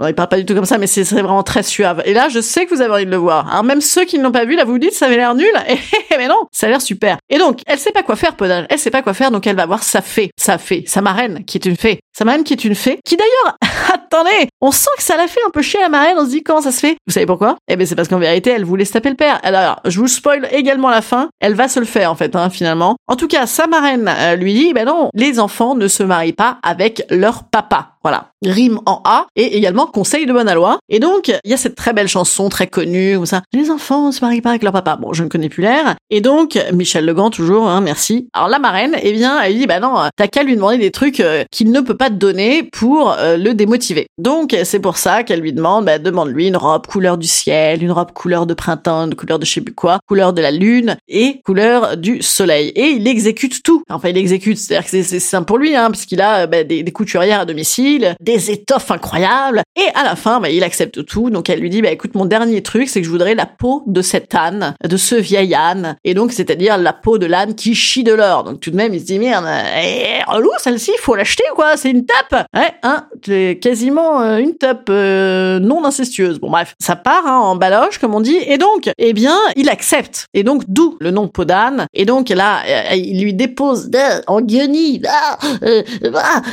Oh, 0.00 0.06
il 0.08 0.14
parle 0.14 0.28
pas 0.28 0.38
du 0.38 0.44
tout 0.44 0.54
comme 0.54 0.64
ça, 0.64 0.78
mais 0.78 0.86
c'est 0.86 1.02
vraiment 1.02 1.42
très 1.42 1.62
suave. 1.62 2.02
Et 2.04 2.14
là, 2.14 2.28
je 2.28 2.40
sais 2.40 2.66
que 2.66 2.74
vous 2.74 2.80
avez 2.80 2.92
envie 2.92 3.06
de 3.06 3.10
le 3.10 3.16
voir. 3.16 3.48
Alors 3.48 3.62
même 3.62 3.80
ceux 3.80 4.04
qui 4.04 4.18
ne 4.18 4.24
l'ont 4.24 4.32
pas 4.32 4.44
vu, 4.44 4.56
là, 4.56 4.64
vous 4.64 4.78
dites, 4.78 4.94
ça 4.94 5.06
avait 5.06 5.16
l'air 5.16 5.34
nul. 5.34 5.52
mais 6.18 6.26
non, 6.26 6.46
ça 6.50 6.66
a 6.66 6.70
l'air 6.70 6.82
super. 6.82 7.18
Et 7.28 7.38
donc, 7.38 7.60
elle 7.66 7.78
sait 7.78 7.92
pas 7.92 8.02
quoi 8.02 8.16
faire, 8.16 8.34
Podage. 8.34 8.66
Elle 8.70 8.78
sait 8.78 8.90
pas 8.90 9.02
quoi 9.02 9.14
faire, 9.14 9.30
donc 9.30 9.46
elle 9.46 9.56
va 9.56 9.66
voir 9.66 9.82
sa 9.82 10.00
fée, 10.00 10.30
sa 10.36 10.58
fée, 10.58 10.84
sa 10.86 11.00
marraine, 11.00 11.44
qui 11.44 11.58
est 11.58 11.66
une 11.66 11.76
fée. 11.76 12.00
Sa 12.16 12.24
marraine 12.24 12.44
qui 12.44 12.54
est 12.54 12.64
une 12.64 12.74
fée, 12.74 12.98
qui 13.04 13.16
d'ailleurs, 13.16 13.56
attendez, 13.92 14.48
on 14.60 14.72
sent 14.72 14.90
que 14.96 15.02
ça 15.02 15.16
l'a 15.16 15.28
fait 15.28 15.40
un 15.46 15.50
peu 15.50 15.62
chier 15.62 15.80
la 15.80 15.88
marraine, 15.88 16.16
on 16.18 16.24
se 16.24 16.30
dit 16.30 16.42
comment 16.42 16.62
ça 16.62 16.72
se 16.72 16.80
fait? 16.80 16.96
Vous 17.06 17.12
savez 17.12 17.26
pourquoi? 17.26 17.56
Eh 17.68 17.76
ben 17.76 17.86
c'est 17.86 17.94
parce 17.94 18.08
qu'en 18.08 18.18
vérité, 18.18 18.50
elle 18.50 18.64
voulait 18.64 18.84
se 18.84 18.92
taper 18.92 19.10
le 19.10 19.16
père. 19.16 19.38
Alors, 19.42 19.80
je 19.84 20.00
vous 20.00 20.08
spoil 20.08 20.48
également 20.50 20.90
la 20.90 21.02
fin. 21.02 21.28
Elle 21.40 21.54
va 21.54 21.68
se 21.68 21.78
le 21.78 21.86
faire 21.86 22.10
en 22.10 22.16
fait, 22.16 22.34
hein, 22.34 22.50
finalement. 22.50 22.96
En 23.06 23.16
tout 23.16 23.28
cas, 23.28 23.46
sa 23.46 23.66
marraine 23.66 24.08
euh, 24.08 24.34
lui 24.34 24.54
dit, 24.54 24.72
ben 24.72 24.86
non, 24.86 25.10
les 25.14 25.38
enfants 25.38 25.59
ne 25.74 25.88
se 25.88 26.02
marient 26.02 26.32
pas 26.32 26.58
avec 26.62 27.04
leur 27.10 27.44
papa. 27.44 27.89
Voilà, 28.02 28.32
rime 28.42 28.80
en 28.86 29.02
A 29.04 29.26
et 29.36 29.56
également 29.56 29.86
conseil 29.86 30.26
de 30.26 30.32
bonne 30.32 30.52
loi. 30.52 30.78
Et 30.88 30.98
donc, 30.98 31.28
il 31.44 31.50
y 31.50 31.54
a 31.54 31.56
cette 31.56 31.74
très 31.74 31.92
belle 31.92 32.08
chanson 32.08 32.48
très 32.48 32.66
connue 32.66 33.16
comme 33.16 33.26
ça. 33.26 33.42
Les 33.52 33.70
enfants 33.70 34.10
se 34.12 34.24
marient 34.24 34.40
pas 34.40 34.50
avec 34.50 34.62
leur 34.62 34.72
papa. 34.72 34.96
Bon, 34.96 35.12
je 35.12 35.22
ne 35.22 35.28
connais 35.28 35.48
plus 35.48 35.62
l'air. 35.62 35.96
Et 36.08 36.20
donc, 36.20 36.58
Michel 36.72 37.04
Legrand 37.04 37.30
toujours, 37.30 37.68
hein, 37.68 37.80
merci. 37.80 38.28
Alors 38.32 38.48
la 38.48 38.58
marraine, 38.58 38.96
eh 39.02 39.12
bien, 39.12 39.40
elle 39.42 39.58
dit 39.58 39.66
bah 39.66 39.80
non, 39.80 39.94
t'as 40.16 40.28
qu'à 40.28 40.42
lui 40.42 40.56
demander 40.56 40.78
des 40.78 40.90
trucs 40.90 41.20
euh, 41.20 41.44
qu'il 41.50 41.70
ne 41.70 41.80
peut 41.80 41.96
pas 41.96 42.08
te 42.08 42.14
donner 42.14 42.62
pour 42.62 43.12
euh, 43.12 43.36
le 43.36 43.54
démotiver. 43.54 44.06
Donc 44.18 44.56
c'est 44.64 44.80
pour 44.80 44.96
ça 44.96 45.22
qu'elle 45.22 45.40
lui 45.40 45.52
demande, 45.52 45.84
bah, 45.84 45.98
demande-lui 45.98 46.48
une 46.48 46.56
robe 46.56 46.86
couleur 46.86 47.18
du 47.18 47.26
ciel, 47.26 47.82
une 47.82 47.92
robe 47.92 48.12
couleur 48.12 48.46
de 48.46 48.54
printemps, 48.54 49.10
couleur 49.10 49.38
de 49.38 49.44
je 49.44 49.52
sais 49.52 49.60
plus 49.60 49.74
quoi, 49.74 49.98
couleur 50.06 50.32
de 50.32 50.40
la 50.40 50.50
lune 50.50 50.96
et 51.08 51.40
couleur 51.44 51.96
du 51.96 52.22
soleil. 52.22 52.68
Et 52.76 52.90
il 52.90 53.06
exécute 53.08 53.62
tout. 53.62 53.82
Enfin, 53.90 54.08
il 54.08 54.16
exécute, 54.16 54.58
c'est-à-dire 54.58 54.88
que 54.88 55.02
c'est 55.02 55.20
simple 55.20 55.46
pour 55.46 55.58
lui, 55.58 55.74
hein, 55.74 55.90
puisqu'il 55.90 56.20
a 56.20 56.46
bah, 56.46 56.64
des, 56.64 56.84
couturières 56.92 57.40
à 57.40 57.44
domicile, 57.44 57.89
des 58.20 58.50
étoffes 58.50 58.90
incroyables. 58.90 59.62
Et 59.76 59.88
à 59.94 60.04
la 60.04 60.16
fin, 60.16 60.40
bah, 60.40 60.50
il 60.50 60.64
accepte 60.64 61.04
tout. 61.04 61.30
Donc 61.30 61.48
elle 61.48 61.60
lui 61.60 61.70
dit, 61.70 61.82
bah 61.82 61.90
écoute, 61.90 62.14
mon 62.14 62.24
dernier 62.24 62.62
truc, 62.62 62.88
c'est 62.88 63.00
que 63.00 63.06
je 63.06 63.10
voudrais 63.10 63.34
la 63.34 63.46
peau 63.46 63.82
de 63.86 64.02
cet 64.02 64.34
âne, 64.34 64.74
de 64.86 64.96
ce 64.96 65.14
vieil 65.14 65.54
âne. 65.54 65.96
Et 66.04 66.14
donc 66.14 66.32
c'est-à-dire 66.32 66.78
la 66.78 66.92
peau 66.92 67.18
de 67.18 67.26
l'âne 67.26 67.54
qui 67.54 67.74
chie 67.74 68.04
de 68.04 68.12
l'or. 68.12 68.44
Donc 68.44 68.60
tout 68.60 68.70
de 68.70 68.76
même, 68.76 68.94
il 68.94 69.00
se 69.00 69.06
dit 69.06 69.18
merde, 69.18 69.46
eh, 69.82 70.22
relou 70.26 70.50
celle-ci, 70.58 70.92
faut 70.98 71.14
l'acheter 71.14 71.44
quoi, 71.54 71.76
c'est 71.76 71.90
une 71.90 72.04
tape. 72.04 72.46
Ouais, 72.54 72.72
hein, 72.82 73.06
c'est 73.24 73.58
quasiment 73.60 74.20
euh, 74.20 74.38
une 74.38 74.56
tape 74.56 74.88
euh, 74.90 75.58
non 75.58 75.84
incestueuse. 75.84 76.38
Bon 76.38 76.50
bref, 76.50 76.74
ça 76.78 76.96
part 76.96 77.26
hein, 77.26 77.38
en 77.38 77.56
baloche 77.56 77.98
comme 77.98 78.14
on 78.14 78.20
dit. 78.20 78.38
Et 78.46 78.58
donc, 78.58 78.90
eh 78.98 79.12
bien, 79.12 79.36
il 79.56 79.68
accepte. 79.68 80.26
Et 80.34 80.42
donc 80.42 80.64
d'où 80.68 80.96
le 81.00 81.10
nom 81.10 81.28
Podane. 81.28 81.86
Et 81.94 82.04
donc 82.04 82.28
là, 82.28 82.60
euh, 82.66 82.94
il 82.94 83.22
lui 83.22 83.34
dépose 83.34 83.90
en 84.26 84.40
guenille, 84.40 85.02
ah, 85.08 85.38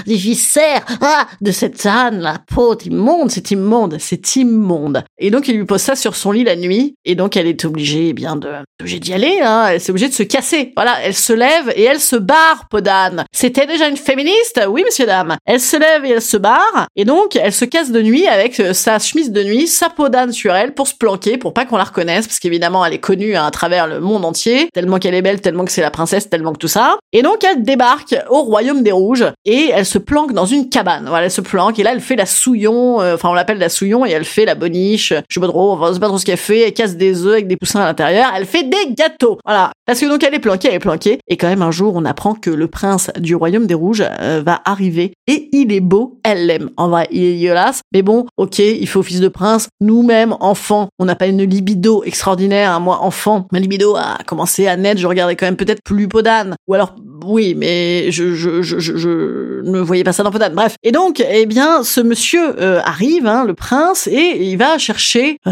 des 0.05 0.15
viscères 0.15 0.85
ah, 1.01 1.26
de 1.41 1.51
cette 1.51 1.85
âne, 1.85 2.19
la 2.19 2.37
peau 2.53 2.77
immonde, 2.77 3.31
c'est 3.31 3.51
immonde, 3.51 3.97
c'est 3.99 4.35
immonde. 4.35 5.03
Et 5.17 5.31
donc 5.31 5.47
il 5.47 5.57
lui 5.57 5.65
pose 5.65 5.81
ça 5.81 5.95
sur 5.95 6.15
son 6.15 6.31
lit 6.31 6.43
la 6.43 6.55
nuit. 6.55 6.95
Et 7.05 7.15
donc 7.15 7.37
elle 7.37 7.47
est 7.47 7.65
obligée, 7.65 8.09
eh 8.09 8.13
bien, 8.13 8.35
de, 8.35 8.49
obligée 8.79 8.99
d'y 8.99 9.13
aller. 9.13 9.39
Hein. 9.41 9.67
Elle 9.69 9.75
est 9.77 9.89
obligée 9.89 10.09
de 10.09 10.13
se 10.13 10.23
casser. 10.23 10.73
Voilà, 10.75 10.95
elle 11.03 11.15
se 11.15 11.33
lève 11.33 11.71
et 11.75 11.83
elle 11.83 11.99
se 11.99 12.15
barre, 12.15 12.67
Podane. 12.69 13.25
C'était 13.31 13.65
déjà 13.65 13.87
une 13.87 13.97
féministe? 13.97 14.61
Oui, 14.69 14.83
monsieur, 14.85 15.05
dame. 15.05 15.37
Elle 15.45 15.59
se 15.59 15.77
lève 15.77 16.05
et 16.05 16.09
elle 16.11 16.21
se 16.21 16.37
barre. 16.37 16.87
Et 16.95 17.05
donc, 17.05 17.35
elle 17.35 17.53
se 17.53 17.65
casse 17.65 17.91
de 17.91 18.01
nuit 18.01 18.27
avec 18.27 18.59
euh, 18.59 18.73
sa 18.73 18.99
chemise 18.99 19.31
de 19.31 19.43
nuit, 19.43 19.67
sa 19.67 19.89
Podane 19.89 20.31
sur 20.31 20.53
elle 20.55 20.73
pour 20.73 20.87
se 20.87 20.95
planquer, 20.95 21.37
pour 21.37 21.53
pas 21.53 21.65
qu'on 21.65 21.77
la 21.77 21.83
reconnaisse, 21.83 22.27
parce 22.27 22.39
qu'évidemment, 22.39 22.85
elle 22.85 22.93
est 22.93 22.99
connue 22.99 23.35
hein, 23.35 23.45
à 23.45 23.51
travers 23.51 23.87
le 23.87 23.99
monde 23.99 24.25
entier, 24.25 24.69
tellement 24.73 24.99
qu'elle 24.99 25.15
est 25.15 25.21
belle, 25.21 25.41
tellement 25.41 25.65
que 25.65 25.71
c'est 25.71 25.81
la 25.81 25.91
princesse, 25.91 26.29
tellement 26.29 26.53
que 26.53 26.59
tout 26.59 26.67
ça. 26.67 26.97
Et 27.13 27.21
donc, 27.21 27.43
elle 27.43 27.63
débarque 27.63 28.15
au 28.29 28.41
royaume 28.41 28.83
des 28.83 28.91
rouges 28.91 29.25
et 29.45 29.71
elle 29.73 29.85
se 29.85 29.97
planque 29.97 30.33
dans 30.33 30.45
une 30.45 30.69
cabane. 30.69 31.05
Voilà, 31.07 31.16
elle 31.23 31.31
se 31.31 31.41
planque 31.41 31.79
et 31.79 31.83
là, 31.83 31.91
elle 31.93 32.01
fait 32.01 32.15
la 32.15 32.25
souillon, 32.25 33.01
euh, 33.01 33.15
enfin, 33.15 33.29
on 33.29 33.33
l'appelle 33.33 33.57
la 33.57 33.69
souillon 33.69 34.05
et 34.05 34.11
elle 34.11 34.25
fait 34.25 34.45
la 34.45 34.55
boniche. 34.55 35.13
Je 35.29 35.33
sais 35.33 35.39
pas 35.39 35.47
trop, 35.47 35.73
enfin, 35.73 35.91
c'est 35.93 35.99
pas 35.99 36.07
trop 36.07 36.17
ce 36.17 36.25
qu'elle 36.25 36.37
fait. 36.37 36.61
Elle 36.61 36.73
casse 36.73 36.97
des 36.97 37.25
œufs 37.25 37.33
avec 37.33 37.47
des 37.47 37.57
poussins 37.57 37.81
à 37.81 37.85
l'intérieur. 37.85 38.31
Elle 38.35 38.45
fait 38.45 38.63
des 38.63 38.93
gâteaux. 38.93 39.37
Voilà. 39.45 39.71
Parce 39.85 39.99
que 39.99 40.05
donc, 40.05 40.23
elle 40.23 40.33
est 40.33 40.39
planquée, 40.39 40.67
elle 40.69 40.75
est 40.75 40.79
planquée. 40.79 41.19
Et 41.27 41.37
quand 41.37 41.47
même, 41.47 41.61
un 41.61 41.71
jour, 41.71 41.93
on 41.95 42.05
apprend 42.05 42.33
que 42.33 42.49
le 42.49 42.67
prince 42.67 43.11
du 43.19 43.35
royaume 43.35 43.67
des 43.67 43.73
rouges 43.73 44.03
euh, 44.21 44.41
va 44.45 44.61
arriver 44.65 45.13
et 45.27 45.49
il 45.51 45.71
est 45.71 45.81
beau, 45.81 46.19
elle 46.23 46.45
l'aime. 46.45 46.69
En 46.77 46.89
vrai, 46.89 47.07
il 47.11 47.23
est 47.23 47.33
dégueulasse, 47.35 47.81
mais 47.93 48.01
bon, 48.01 48.25
ok, 48.37 48.59
il 48.59 48.87
fait 48.87 48.99
office 48.99 49.19
de 49.19 49.27
prince. 49.27 49.69
Nous-mêmes, 49.81 50.35
enfants, 50.39 50.89
on 50.99 51.05
n'a 51.05 51.15
pas 51.15 51.27
une 51.27 51.43
libido 51.43 52.03
extraordinaire. 52.03 52.71
Hein. 52.71 52.79
Moi, 52.79 52.99
enfant, 53.01 53.47
ma 53.51 53.59
libido 53.59 53.95
a 53.95 54.17
commencé 54.25 54.67
à 54.67 54.77
naître, 54.77 54.99
je 54.99 55.07
regardais 55.07 55.35
quand 55.35 55.45
même 55.45 55.55
peut-être 55.55 55.81
plus 55.83 56.07
Podane. 56.07 56.55
Ou 56.67 56.73
alors, 56.73 56.95
oui, 57.25 57.55
mais 57.55 58.11
je, 58.11 58.33
je, 58.35 58.61
je, 58.61 58.79
je, 58.79 59.61
ne 59.63 59.79
voyais 59.79 60.03
pas 60.03 60.13
ça 60.13 60.23
dans 60.23 60.31
Podane. 60.31 60.53
Bref. 60.53 60.75
Et 60.83 60.91
donc, 60.91 61.23
eh 61.27 61.45
bien, 61.45 61.83
ce 61.83 62.01
monsieur 62.01 62.61
euh, 62.61 62.81
arrive, 62.83 63.27
hein, 63.27 63.43
le 63.45 63.53
prince, 63.53 64.07
et 64.07 64.37
il 64.41 64.57
va 64.57 64.77
chercher... 64.77 65.39
Euh, 65.47 65.51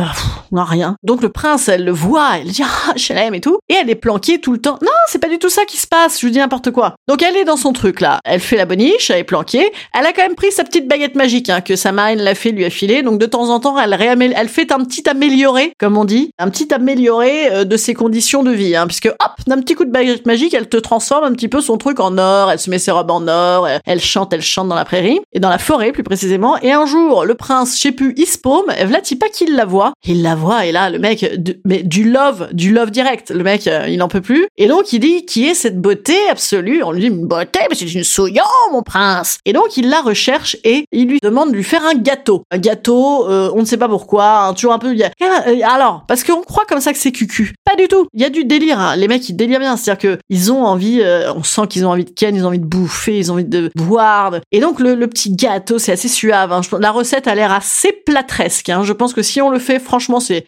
non, 0.51 0.63
rien. 0.63 0.98
Donc 1.03 1.22
le 1.22 1.29
prince, 1.29 1.67
elle 1.67 1.86
le 1.86 1.91
voit, 1.91 2.38
elle 2.39 2.48
dit, 2.48 2.63
ah, 2.63 2.93
l'aime 3.10 3.34
et 3.34 3.41
tout. 3.41 3.60
Et 3.69 3.74
elle 3.74 3.89
est 3.89 3.95
planquée 3.95 4.39
tout 4.39 4.51
le 4.51 4.60
temps. 4.60 4.77
Non, 4.81 4.91
c'est 5.07 5.19
pas 5.19 5.29
du 5.29 5.39
tout 5.39 5.50
ça 5.50 5.65
qui 5.65 5.77
se 5.77 5.88
passe, 5.88 6.19
je 6.19 6.25
vous 6.25 6.31
dis 6.31 6.39
n'importe 6.39 6.72
quoi. 6.72 6.95
Donc 7.07 7.24
elle 7.24 7.36
est 7.38 7.45
dans 7.45 7.57
son 7.57 7.74
truc 7.74 8.01
là. 8.01 8.19
Elle 8.25 8.39
fait 8.39 8.57
la 8.57 8.65
boniche, 8.65 9.10
elle 9.10 9.19
est 9.19 9.24
planquée. 9.24 9.72
Elle 9.98 10.05
a 10.05 10.13
quand 10.13 10.22
même 10.22 10.36
pris 10.36 10.51
sa 10.51 10.63
petite 10.63 10.88
baguette 10.88 11.15
magique 11.15 11.50
hein, 11.50 11.62
que 11.62 11.75
sa 11.75 11.91
marine 11.91 12.19
l'a 12.19 12.36
fait 12.36 12.51
lui 12.51 12.65
a 12.65 12.69
filé. 12.69 13.03
Donc 13.03 13.19
de 13.19 13.25
temps 13.25 13.50
en 13.50 13.60
temps, 13.60 13.79
elle 13.79 13.95
elle 14.36 14.50
fait 14.50 14.72
un 14.72 14.84
petit 14.84 15.07
amélioré, 15.10 15.74
comme 15.79 15.98
on 15.98 16.05
dit, 16.05 16.31
un 16.38 16.50
petit 16.50 16.74
amélioré 16.74 17.51
euh, 17.51 17.63
de 17.63 17.77
ses 17.77 17.93
conditions 17.93 18.43
de 18.43 18.51
vie, 18.51 18.75
hein, 18.75 18.88
puisque 18.88 19.07
hop, 19.07 19.31
d'un 19.48 19.60
petit 19.62 19.75
coup 19.75 19.86
de 19.86 19.91
baguette 19.91 20.25
magique, 20.25 20.53
elle 20.53 20.69
te 20.69 20.77
transforme 20.77 21.24
un 21.24 21.34
petit 21.34 21.48
peu 21.48 21.55
son 21.62 21.78
truc 21.78 22.00
en 22.00 22.18
or. 22.18 22.52
Elle 22.52 22.60
se 22.60 22.70
met 22.70 22.80
ses 22.80 22.92
robes 22.92 23.12
en 23.12 23.28
or. 23.28 23.68
Elle, 23.86 24.02
chante, 24.02 24.34
elle 24.34 24.42
chante 24.42 24.68
dans 24.68 24.76
la 24.76 24.86
prairie 24.86 25.20
et 25.34 25.40
dans 25.40 25.50
la 25.50 25.58
forêt 25.58 25.92
plus 25.92 26.04
précisément. 26.04 26.58
Et 26.62 26.72
un 26.72 26.86
jour, 26.86 27.26
le 27.26 27.36
prince, 27.36 27.76
je 27.76 27.82
sais 27.82 27.92
plus, 27.92 28.14
il 28.18 28.26
se 28.26 28.38
paume. 28.38 28.66
pas 28.68 29.30
qu'il 29.30 29.56
la 29.56 29.66
voit. 29.66 29.94
Il 30.06 30.22
la 30.22 30.36
voit 30.36 30.66
et 30.66 30.72
là, 30.72 30.90
le 30.90 31.00
mec, 31.00 31.26
mais 31.66 31.84
du 31.84 32.10
love, 32.10 32.50
du 32.54 32.74
love 32.74 32.92
direct. 32.92 33.32
Le 33.32 33.44
mec, 33.44 33.68
euh, 33.68 33.86
il 33.88 33.98
n'en 33.98 34.08
peut 34.08 34.22
plus. 34.22 34.48
Et 34.58 34.68
donc 34.68 34.94
il 34.94 35.00
dit 35.00 35.26
qui 35.26 35.48
est 35.48 35.54
cette 35.54 35.80
beauté 35.80 36.16
absolue. 36.30 36.84
On 36.84 36.92
lui 36.92 37.02
dit 37.02 37.08
une 37.08 37.28
beauté, 37.28 37.60
mais 37.70 37.76
c'est 37.76 37.94
une 37.94 38.04
souillon, 38.04 38.44
mon 38.72 38.84
prince. 38.84 39.40
Et 39.46 39.54
donc 39.54 39.78
il 39.78 39.90
la 39.90 40.02
recherche 40.02 40.58
et 40.64 40.86
il 40.92 41.08
lui 41.08 41.20
demande 41.22 41.52
de 41.52 41.56
lui 41.56 41.64
faire 41.64 41.86
un 41.86 41.96
gâteau. 41.96 42.44
Un 42.52 42.58
gâteau, 42.58 43.28
euh, 43.30 43.52
on 43.54 43.60
ne 43.60 43.66
sait 43.66 43.78
pas 43.78 43.88
pourquoi, 43.88 44.46
hein, 44.46 44.54
toujours 44.54 44.74
un 44.74 44.80
peu. 44.80 44.96
Euh, 44.96 45.60
alors, 45.64 46.04
parce 46.08 46.24
qu'on 46.24 46.42
croit 46.42 46.66
comme 46.66 46.82
ça 46.82 46.94
que 46.94 47.00
c'est 47.00 47.12
cucu. 47.12 47.54
Pas 47.64 47.76
du 47.76 47.88
tout. 47.88 48.08
Il 48.14 48.22
y 48.22 48.26
a 48.26 48.30
du 48.30 48.46
délire. 48.46 48.80
Hein. 48.80 48.96
Les 48.96 49.08
mecs, 49.08 49.28
ils 49.30 49.36
délirent 49.36 49.60
bien. 49.60 49.78
C'est-à-dire 49.78 50.02
que 50.02 50.20
ils 50.30 50.52
ont 50.52 50.64
envie, 50.64 51.02
euh, 51.02 51.34
sent 51.46 51.68
qu'ils 51.70 51.86
ont 51.86 51.92
envie 51.92 52.06
de 52.06 52.12
ken, 52.12 52.36
ils 52.36 52.44
ont 52.44 52.48
envie 52.48 52.60
de 52.60 52.66
bouffer, 52.66 53.18
ils 53.18 53.32
ont 53.32 53.36
envie 53.36 53.46
de 53.46 53.72
boire. 53.75 54.40
Et 54.52 54.60
donc 54.60 54.80
le, 54.80 55.06
petit 55.08 55.36
gâteau, 55.36 55.80
c'est 55.80 55.92
assez 55.92 56.08
suave. 56.08 56.52
Hein. 56.52 56.62
La 56.80 56.92
recette 56.92 57.28
a 57.28 57.36
l'air 57.36 57.52
assez 57.52 57.92
platresque. 57.92 58.70
Hein. 58.70 58.84
Je 58.84 58.94
pense 58.94 59.14
que 59.14 59.22
si 59.22 59.42
on 59.42 59.50
le 59.50 59.60
fait, 59.60 59.80
franchement, 59.80 60.20
c'est 60.20 60.46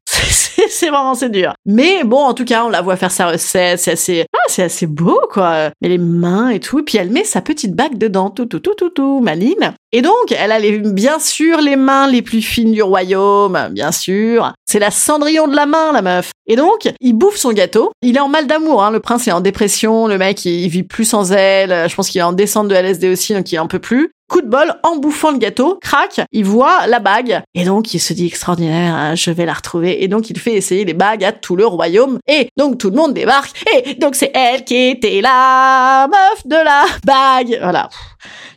c'est 0.70 0.89
vraiment 0.89 1.16
c'est 1.16 1.30
dur. 1.30 1.54
Mais 1.66 2.04
bon, 2.04 2.24
en 2.24 2.34
tout 2.34 2.46
cas, 2.46 2.66
on 2.66 2.70
la 2.70 2.82
voit 2.82 2.96
faire 2.96 3.12
sa 3.12 3.27
recette, 3.27 3.80
c'est 3.80 3.92
assez, 3.92 4.25
ah, 4.34 4.48
c'est 4.48 4.63
assez 4.63 4.88
beau 4.88 5.22
quoi. 5.32 5.70
Mais 5.82 5.89
les 5.89 5.98
mains 5.98 6.50
et 6.50 6.60
tout, 6.60 6.84
puis 6.84 6.98
elle 6.98 7.12
met 7.12 7.24
sa 7.24 7.42
petite 7.42 7.75
bague 7.75 7.98
dedans, 7.98 8.30
tout, 8.30 8.46
tout, 8.46 8.60
tout, 8.60 8.74
tout, 8.75 8.89
tout, 8.89 9.20
maline. 9.20 9.74
Et 9.94 10.01
donc, 10.01 10.34
elle 10.38 10.51
a 10.51 10.60
les, 10.60 10.79
bien 10.79 11.17
sûr 11.17 11.62
les 11.62 11.77
mains 11.77 12.08
les 12.08 12.22
plus 12.22 12.41
fines 12.41 12.74
du 12.74 12.82
royaume, 12.82 13.70
bien 13.72 13.94
sûr. 13.94 14.53
C'est 14.70 14.79
la 14.79 14.91
Cendrillon 14.91 15.48
de 15.48 15.56
la 15.56 15.65
main, 15.65 15.94
la 15.94 16.01
meuf. 16.01 16.32
Et 16.46 16.58
donc, 16.58 16.89
il 17.00 17.13
bouffe 17.13 17.38
son 17.38 17.53
gâteau. 17.53 17.91
Il 18.01 18.17
est 18.17 18.20
en 18.20 18.27
mal 18.27 18.48
d'amour, 18.48 18.84
hein. 18.84 18.91
Le 18.91 19.00
prince 19.00 19.27
est 19.27 19.32
en 19.32 19.39
dépression, 19.39 20.08
le 20.08 20.17
mec, 20.17 20.44
il, 20.44 20.67
vit 20.67 20.84
plus 20.84 21.06
sans 21.06 21.32
elle. 21.32 21.89
Je 21.89 21.96
pense 21.96 22.10
qu'il 22.10 22.20
est 22.20 22.24
en 22.24 22.34
descente 22.34 22.67
de 22.67 22.75
LSD 22.75 23.10
aussi, 23.10 23.34
donc 23.34 23.50
il 23.51 23.60
en 23.60 23.67
peut 23.67 23.79
plus. 23.79 24.12
Coup 24.29 24.41
de 24.41 24.48
bol, 24.48 24.74
en 24.84 24.98
bouffant 24.98 25.31
le 25.31 25.38
gâteau, 25.38 25.79
crac, 25.81 26.22
il 26.34 26.43
voit 26.43 26.86
la 26.88 27.00
bague. 27.00 27.41
Et 27.53 27.63
donc, 27.63 27.93
il 27.93 28.00
se 28.00 28.12
dit 28.12 28.27
extraordinaire, 28.27 28.93
hein, 28.93 29.15
je 29.15 29.31
vais 29.31 29.46
la 29.46 29.53
retrouver. 29.53 30.03
Et 30.03 30.10
donc, 30.10 30.29
il 30.29 30.38
fait 30.38 30.53
essayer 30.53 30.84
les 30.84 30.93
bagues 30.93 31.24
à 31.24 31.31
tout 31.31 31.55
le 31.55 31.65
royaume. 31.65 32.19
Et 32.27 32.50
donc, 32.57 32.77
tout 32.77 32.89
le 32.89 32.98
monde 32.98 33.13
débarque. 33.13 33.63
Et 33.86 33.93
donc, 33.93 34.15
c'est 34.15 34.31
elle 34.34 34.65
qui 34.65 34.89
était 34.89 35.22
la 35.22 36.07
meuf 36.10 36.46
de 36.46 36.55
la 36.55 36.86
bague. 37.05 37.57
Voilà. 37.62 37.89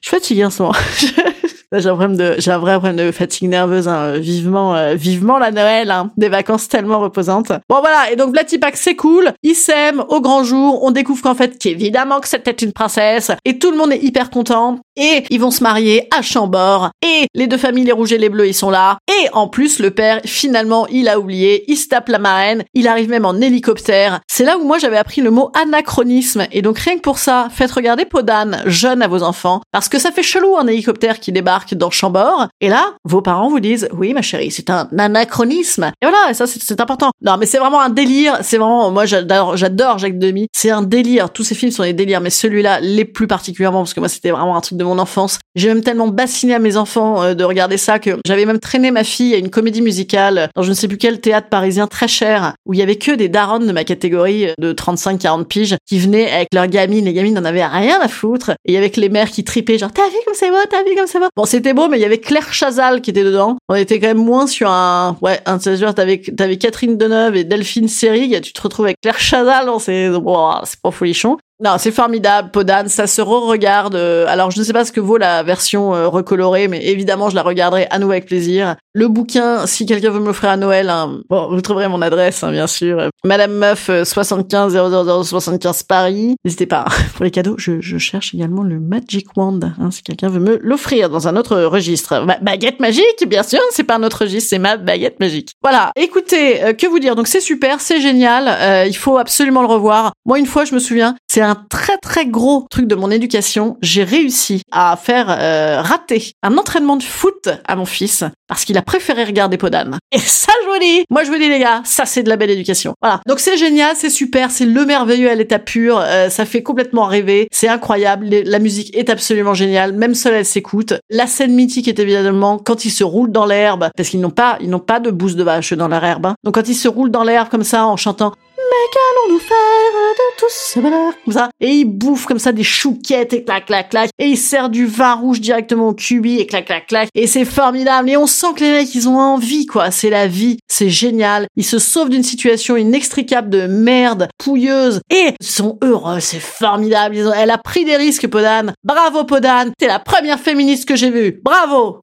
Je 0.01 0.09
suis 0.09 0.17
fatiguée 0.17 0.45
en 0.45 0.51
ce 0.51 0.63
moment. 0.63 0.75
j'ai 1.79 1.89
un 1.89 1.95
problème 1.95 2.17
de, 2.17 2.35
j'ai 2.39 2.51
un 2.51 2.59
vrai 2.59 2.79
problème 2.79 2.97
de 2.97 3.13
fatigue 3.13 3.49
nerveuse, 3.49 3.87
hein. 3.87 4.19
vivement, 4.19 4.75
euh, 4.75 4.95
vivement 4.95 5.39
la 5.39 5.53
Noël, 5.53 5.91
hein. 5.91 6.11
des 6.17 6.29
vacances 6.29 6.69
tellement 6.69 6.99
reposantes. 6.99 7.53
Bon 7.69 7.81
voilà, 7.81 8.11
et 8.11 8.17
donc 8.17 8.33
Blatipak 8.33 8.77
c'est 8.77 8.97
cool, 8.97 9.33
ils 9.43 9.55
s'aiment 9.55 10.05
au 10.09 10.21
grand 10.21 10.43
jour, 10.43 10.83
on 10.83 10.91
découvre 10.91 11.23
qu'en 11.23 11.35
fait, 11.35 11.59
qu'évidemment 11.59 12.21
que 12.21 12.29
c'était 12.29 12.51
une 12.51 12.73
princesse, 12.73 13.31
et 13.45 13.59
tout 13.59 13.71
le 13.71 13.77
monde 13.77 13.93
est 13.93 14.03
hyper 14.03 14.31
content, 14.31 14.81
et 14.97 15.25
ils 15.31 15.41
vont 15.41 15.53
se 15.53 15.63
marier 15.63 16.09
à 16.17 16.23
Chambord, 16.23 16.91
et 17.07 17.27
les 17.35 17.47
deux 17.47 17.57
familles, 17.57 17.85
les 17.85 17.93
rouges 17.93 18.13
et 18.13 18.19
les 18.19 18.29
bleus, 18.29 18.49
ils 18.49 18.55
sont 18.55 18.71
là, 18.71 18.99
et 19.09 19.29
en 19.33 19.47
plus 19.47 19.79
le 19.79 19.93
père, 19.93 20.21
finalement, 20.25 20.87
il 20.89 21.09
a 21.09 21.21
oublié, 21.21 21.65
il 21.69 21.77
se 21.77 21.89
tape 21.89 22.09
la 22.09 22.19
marraine, 22.19 22.65
il 22.75 22.89
arrive 22.89 23.09
même 23.09 23.25
en 23.25 23.35
hélicoptère. 23.35 24.21
C'est 24.27 24.45
là 24.45 24.59
où 24.59 24.65
moi 24.65 24.79
j'avais 24.79 24.99
appris 24.99 25.21
le 25.21 25.31
mot 25.31 25.53
anachronisme, 25.55 26.47
et 26.51 26.63
donc 26.63 26.79
rien 26.79 26.97
que 26.97 27.03
pour 27.03 27.19
ça, 27.19 27.49
faites 27.53 27.71
regarder 27.71 28.05
Podane, 28.05 28.63
jeune 28.67 29.03
à 29.03 29.09
vos 29.09 29.23
enfants, 29.23 29.61
parce 29.71 29.89
que 29.89 29.99
ça 29.99 30.11
fait 30.11 30.23
chelou 30.23 30.57
un 30.57 30.67
hélicoptère 30.67 31.21
qui 31.21 31.31
débarque 31.31 31.60
dans 31.73 31.91
Chambord. 31.91 32.49
Et 32.61 32.69
là, 32.69 32.95
vos 33.05 33.23
parents 33.23 33.49
vous 33.49 33.61
disent, 33.61 33.89
oui, 33.93 34.13
ma 34.13 34.23
chérie, 34.23 34.51
c'est 34.51 34.71
un 34.71 34.89
anachronisme. 34.99 35.91
Et 36.03 36.07
voilà, 36.07 36.35
ça, 36.35 36.47
c'est 36.47 36.81
important. 36.81 37.11
Non, 37.23 37.37
mais 37.39 37.47
c'est 37.47 37.59
vraiment 37.59 37.81
un 37.81 37.91
délire. 37.91 38.39
C'est 38.43 38.59
vraiment, 38.59 38.91
moi, 38.91 39.07
j'adore, 39.07 39.57
j'adore 39.57 39.99
Jacques 39.99 40.19
Demy. 40.19 40.49
C'est 40.53 40.71
un 40.71 40.83
délire. 40.83 41.31
Tous 41.31 41.45
ces 41.45 41.55
films 41.55 41.73
sont 41.73 41.83
des 41.83 41.93
délires, 41.93 42.21
mais 42.21 42.31
celui-là, 42.31 42.81
les 42.81 43.05
plus 43.05 43.27
particulièrement, 43.27 43.81
parce 43.81 43.95
que 43.95 44.01
moi, 44.01 44.09
c'était 44.09 44.31
vraiment 44.31 44.57
un 44.57 44.61
truc 44.61 44.79
de 44.79 44.85
mon 44.85 44.99
enfance. 44.99 45.39
J'ai 45.55 45.69
même 45.69 45.83
tellement 45.83 46.09
bassiné 46.09 46.55
à 46.55 46.59
mes 46.59 46.77
enfants 46.77 47.23
euh, 47.23 47.35
de 47.35 47.45
regarder 47.45 47.77
ça 47.77 47.99
que 47.99 48.19
j'avais 48.25 48.47
même 48.47 48.61
traîné 48.61 48.91
ma 48.91 49.05
fille 49.05 49.35
à 49.35 49.39
une 49.39 49.51
comédie 49.51 49.83
musicale 49.83 50.49
dans 50.55 50.63
je 50.63 50.71
ne 50.71 50.75
sais 50.75 50.89
plus 50.89 50.99
quel 50.99 51.21
théâtre 51.21 51.49
parisien 51.49 51.87
très 51.87 52.09
cher 52.09 52.55
où 52.67 52.75
il 52.75 52.79
y 52.79 52.83
avait 52.83 52.97
que 52.97 53.13
des 53.13 53.29
darons 53.29 53.59
de 53.59 53.73
ma 53.73 53.85
catégorie 53.85 54.49
de 54.59 54.73
35-40 54.73 55.45
piges 55.45 55.77
qui 55.87 55.99
venaient 55.99 56.31
avec 56.31 56.49
leurs 56.55 56.67
gamines. 56.67 57.05
Les 57.05 57.13
gamines 57.13 57.35
n'en 57.35 57.45
avaient 57.45 57.67
rien 57.67 58.01
à 58.01 58.09
foutre. 58.09 58.53
Et 58.65 58.77
avec 58.77 58.97
les 58.97 59.09
mères 59.09 59.31
qui 59.31 59.45
tripaient 59.45 59.79
genre, 59.79 59.93
t'as 59.93 60.09
vu 60.09 60.17
comme 60.25 60.35
c'est 60.35 60.51
beau, 60.51 60.57
t'as 60.69 60.83
vu 60.85 60.95
comme 60.97 61.07
c'est 61.07 61.19
beau? 61.19 61.27
Bon, 61.37 61.45
c'était 61.51 61.75
beau, 61.75 61.89
mais 61.89 61.99
il 61.99 62.01
y 62.01 62.05
avait 62.05 62.19
Claire 62.19 62.53
Chazal 62.53 63.01
qui 63.01 63.11
était 63.11 63.25
dedans. 63.25 63.57
On 63.69 63.75
était 63.75 63.99
quand 63.99 64.07
même 64.07 64.25
moins 64.25 64.47
sur 64.47 64.71
un, 64.71 65.17
ouais, 65.21 65.41
un 65.47 65.59
t'avais, 65.59 66.19
t'avais 66.19 66.57
Catherine 66.59 66.97
Deneuve 66.97 67.37
et 67.37 67.45
Delphine 67.45 67.89
Seyrig, 67.89 68.41
tu 68.41 68.53
te 68.53 68.63
retrouves 68.63 68.87
avec 68.87 69.01
Claire 69.01 69.19
Chazal, 69.19 69.69
c'est, 69.81 70.11
bon, 70.11 70.53
c'est 70.65 70.81
pas 70.81 70.91
folichon. 70.91 71.39
Non, 71.63 71.73
c'est 71.79 71.91
formidable, 71.93 72.51
Podane, 72.53 72.89
ça 72.89 73.07
se 73.07 73.21
re-regarde. 73.21 73.95
euh, 73.95 74.25
alors, 74.29 74.51
je 74.51 74.59
ne 74.59 74.65
sais 74.65 74.73
pas 74.73 74.87
ce 74.87 74.93
que 74.93 75.01
vaut 75.01 75.19
la 75.19 75.43
version 75.43 75.95
euh, 75.95 76.09
recolorée, 76.09 76.69
mais 76.69 76.83
évidemment, 76.87 77.29
je 77.29 77.35
la 77.35 77.43
regarderai 77.43 77.87
à 77.91 77.99
nouveau 77.99 78.13
avec 78.13 78.25
plaisir. 78.25 78.77
Le 78.95 79.09
bouquin, 79.09 79.67
si 79.67 79.85
quelqu'un 79.85 80.09
veut 80.11 80.21
me 80.21 80.27
l'offrir 80.27 80.49
à 80.51 80.57
Noël, 80.57 80.89
hein, 80.89 81.21
bon, 81.29 81.49
vous 81.51 81.61
trouverez 81.61 81.87
mon 81.89 82.01
adresse, 82.01 82.43
hein, 82.43 82.51
bien 82.51 82.67
sûr. 82.67 83.11
Madame 83.25 83.53
Meuf, 83.53 83.91
euh, 83.91 84.05
75 84.07 84.73
00075 84.73 85.83
Paris. 85.83 86.35
N'hésitez 86.47 86.65
pas. 86.67 86.87
Pour 87.15 87.25
les 87.25 87.31
cadeaux, 87.31 87.57
je, 87.59 87.81
je 87.81 87.99
cherche 87.99 88.35
également 88.35 88.63
le 88.63 88.81
Magic 88.81 89.27
Wand, 89.37 89.61
hein, 89.79 89.91
si 89.91 90.03
quelqu'un 90.03 90.29
veut 90.29 90.41
me 90.41 90.59
l'offrir 90.63 91.11
dans 91.11 91.29
un 91.29 91.37
autre 91.37 91.61
registre. 91.65 92.25
Baguette 92.41 92.81
magique, 92.81 93.29
bien 93.29 93.43
sûr, 93.43 93.61
c'est 93.71 93.85
pas 93.85 93.97
un 93.97 94.03
autre 94.03 94.23
registre, 94.23 94.49
c'est 94.49 94.59
ma 94.59 94.79
baguette 94.79 95.21
magique. 95.21 95.51
Voilà. 95.63 95.93
Écoutez, 95.97 96.65
euh, 96.65 96.73
que 96.73 96.87
vous 96.87 96.99
dire? 97.01 97.17
Donc, 97.17 97.29
c'est 97.29 97.41
super, 97.43 97.81
c'est 97.83 98.01
génial. 98.01 98.49
euh, 98.49 98.87
il 98.87 98.97
faut 98.97 99.19
absolument 99.19 99.61
le 99.61 99.69
revoir. 99.69 100.13
Moi, 100.25 100.39
une 100.39 100.47
fois, 100.47 100.65
je 100.65 100.75
me 100.75 100.79
souviens, 100.81 101.17
c'est 101.33 101.43
un 101.43 101.55
très 101.55 101.97
très 101.99 102.27
gros 102.27 102.67
truc 102.71 102.89
de 102.89 102.97
mon 102.97 103.09
éducation. 103.09 103.77
J'ai 103.83 104.03
réussi 104.03 104.63
à 104.73 104.97
faire 104.97 105.27
euh, 105.31 105.81
rater 105.81 106.33
un 106.43 106.59
entraînement 106.59 106.97
de 106.97 107.05
foot 107.05 107.49
à 107.65 107.77
mon 107.77 107.85
fils 107.85 108.25
parce 108.49 108.65
qu'il 108.65 108.77
a 108.77 108.83
préféré 108.83 109.23
regarder 109.23 109.57
Podane. 109.57 109.97
Et 110.11 110.19
ça, 110.19 110.53
je 110.65 110.69
vous 110.69 110.79
dis, 110.81 111.05
moi 111.09 111.23
je 111.23 111.31
vous 111.31 111.39
dis 111.39 111.49
les 111.49 111.61
gars, 111.61 111.83
ça 111.85 112.05
c'est 112.05 112.25
de 112.25 112.29
la 112.29 112.37
belle 112.37 112.51
éducation. 112.51 112.95
Voilà. 113.01 113.21
Donc 113.29 113.39
c'est 113.39 113.57
génial, 113.57 113.95
c'est 113.95 114.11
super, 114.11 114.51
c'est 114.51 114.67
le 114.67 114.85
merveilleux 114.85 115.31
à 115.31 115.37
l'état 115.37 115.61
pur, 115.61 116.01
euh, 116.01 116.31
ça 116.31 116.45
fait 116.45 116.65
complètement 116.65 117.05
rêver, 117.05 117.47
c'est 117.53 117.69
incroyable, 117.69 118.27
la 118.29 118.59
musique 118.59 118.97
est 118.97 119.09
absolument 119.09 119.55
géniale, 119.55 119.93
même 119.93 120.17
seule 120.17 120.35
elle 120.35 120.45
s'écoute. 120.45 120.95
La 121.11 121.29
scène 121.29 121.55
mythique 121.55 121.87
est 121.87 122.01
évidemment 122.01 122.59
quand 122.59 122.85
ils 122.85 122.91
se 122.91 123.05
roulent 123.05 123.31
dans 123.31 123.47
l'herbe, 123.47 123.91
parce 123.97 124.09
qu'ils 124.09 124.21
n'ont 124.21 124.31
pas, 124.31 124.59
ils 124.61 124.69
n'ont 124.69 124.81
pas 124.81 124.99
de 124.99 125.13
bouse 125.13 125.37
de 125.37 125.45
vache 125.45 125.75
dans 125.75 125.87
leur 125.87 126.03
herbe. 126.03 126.27
hein. 126.27 126.35
Donc 126.43 126.55
quand 126.55 126.69
ils 126.69 126.75
se 126.75 126.89
roulent 126.89 127.13
dans 127.13 127.23
l'herbe 127.23 127.49
comme 127.51 127.63
ça 127.63 127.87
en 127.87 127.97
chantant 127.97 128.33
mais 128.71 128.91
qu'allons-nous 128.93 129.41
faire 129.41 129.57
de 129.57 130.39
tout 130.39 130.47
ce 130.49 130.81
bonheur 130.81 131.13
Comme 131.25 131.35
ça? 131.35 131.51
Et 131.61 131.69
il 131.69 131.85
bouffe 131.85 132.27
comme 132.27 132.39
ça 132.39 132.53
des 132.53 132.63
chouquettes 132.63 133.33
et 133.33 133.45
clac, 133.45 133.67
clac, 133.67 133.91
clac. 133.91 134.11
Et 134.19 134.27
il 134.27 134.37
sert 134.39 134.69
du 134.69 134.87
vin 134.87 135.15
rouge 135.15 135.41
directement 135.41 135.89
au 135.89 135.95
cubi 135.95 136.39
et 136.39 136.47
clac, 136.47 136.67
clac, 136.67 136.87
clac. 136.87 137.09
Et 137.15 137.27
c'est 137.27 137.45
formidable. 137.45 138.09
Et 138.11 138.17
on 138.17 138.27
sent 138.27 138.47
que 138.57 138.61
les 138.65 138.71
mecs, 138.71 138.95
ils 138.95 139.09
ont 139.09 139.19
envie, 139.19 139.67
quoi. 139.67 139.91
C'est 139.91 140.11
la 140.11 140.27
vie. 140.27 140.59
C'est 140.69 140.91
génial. 140.91 141.47
Ils 141.57 141.65
se 141.65 141.79
sauvent 141.79 142.09
d'une 142.09 142.23
situation 142.23 142.77
inextricable 142.77 143.51
de 143.51 143.67
merde, 143.67 144.29
pouilleuse. 144.39 145.01
Et 145.11 145.35
ils 145.41 145.47
sont 145.47 145.79
heureux. 145.83 146.21
C'est 146.21 146.41
formidable. 146.41 147.17
Ils 147.17 147.27
ont- 147.27 147.33
Elle 147.33 147.51
a 147.51 147.59
pris 147.59 147.85
des 147.85 147.97
risques, 147.97 148.27
Podane. 148.29 148.73
Bravo, 148.85 149.25
Podane. 149.25 149.73
T'es 149.79 149.87
la 149.87 149.99
première 149.99 150.39
féministe 150.39 150.87
que 150.89 150.97
j'ai 150.97 151.11
vue. 151.11 151.41
Bravo. 151.43 152.01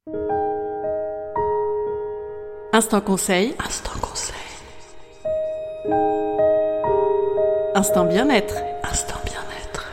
Instant 2.72 3.00
conseil. 3.00 3.54
Instant 3.66 3.92
conseil. 4.00 4.34
Instant 7.78 8.06
bien-être. 8.06 8.56
Instant 8.82 9.20
bien-être. 9.24 9.86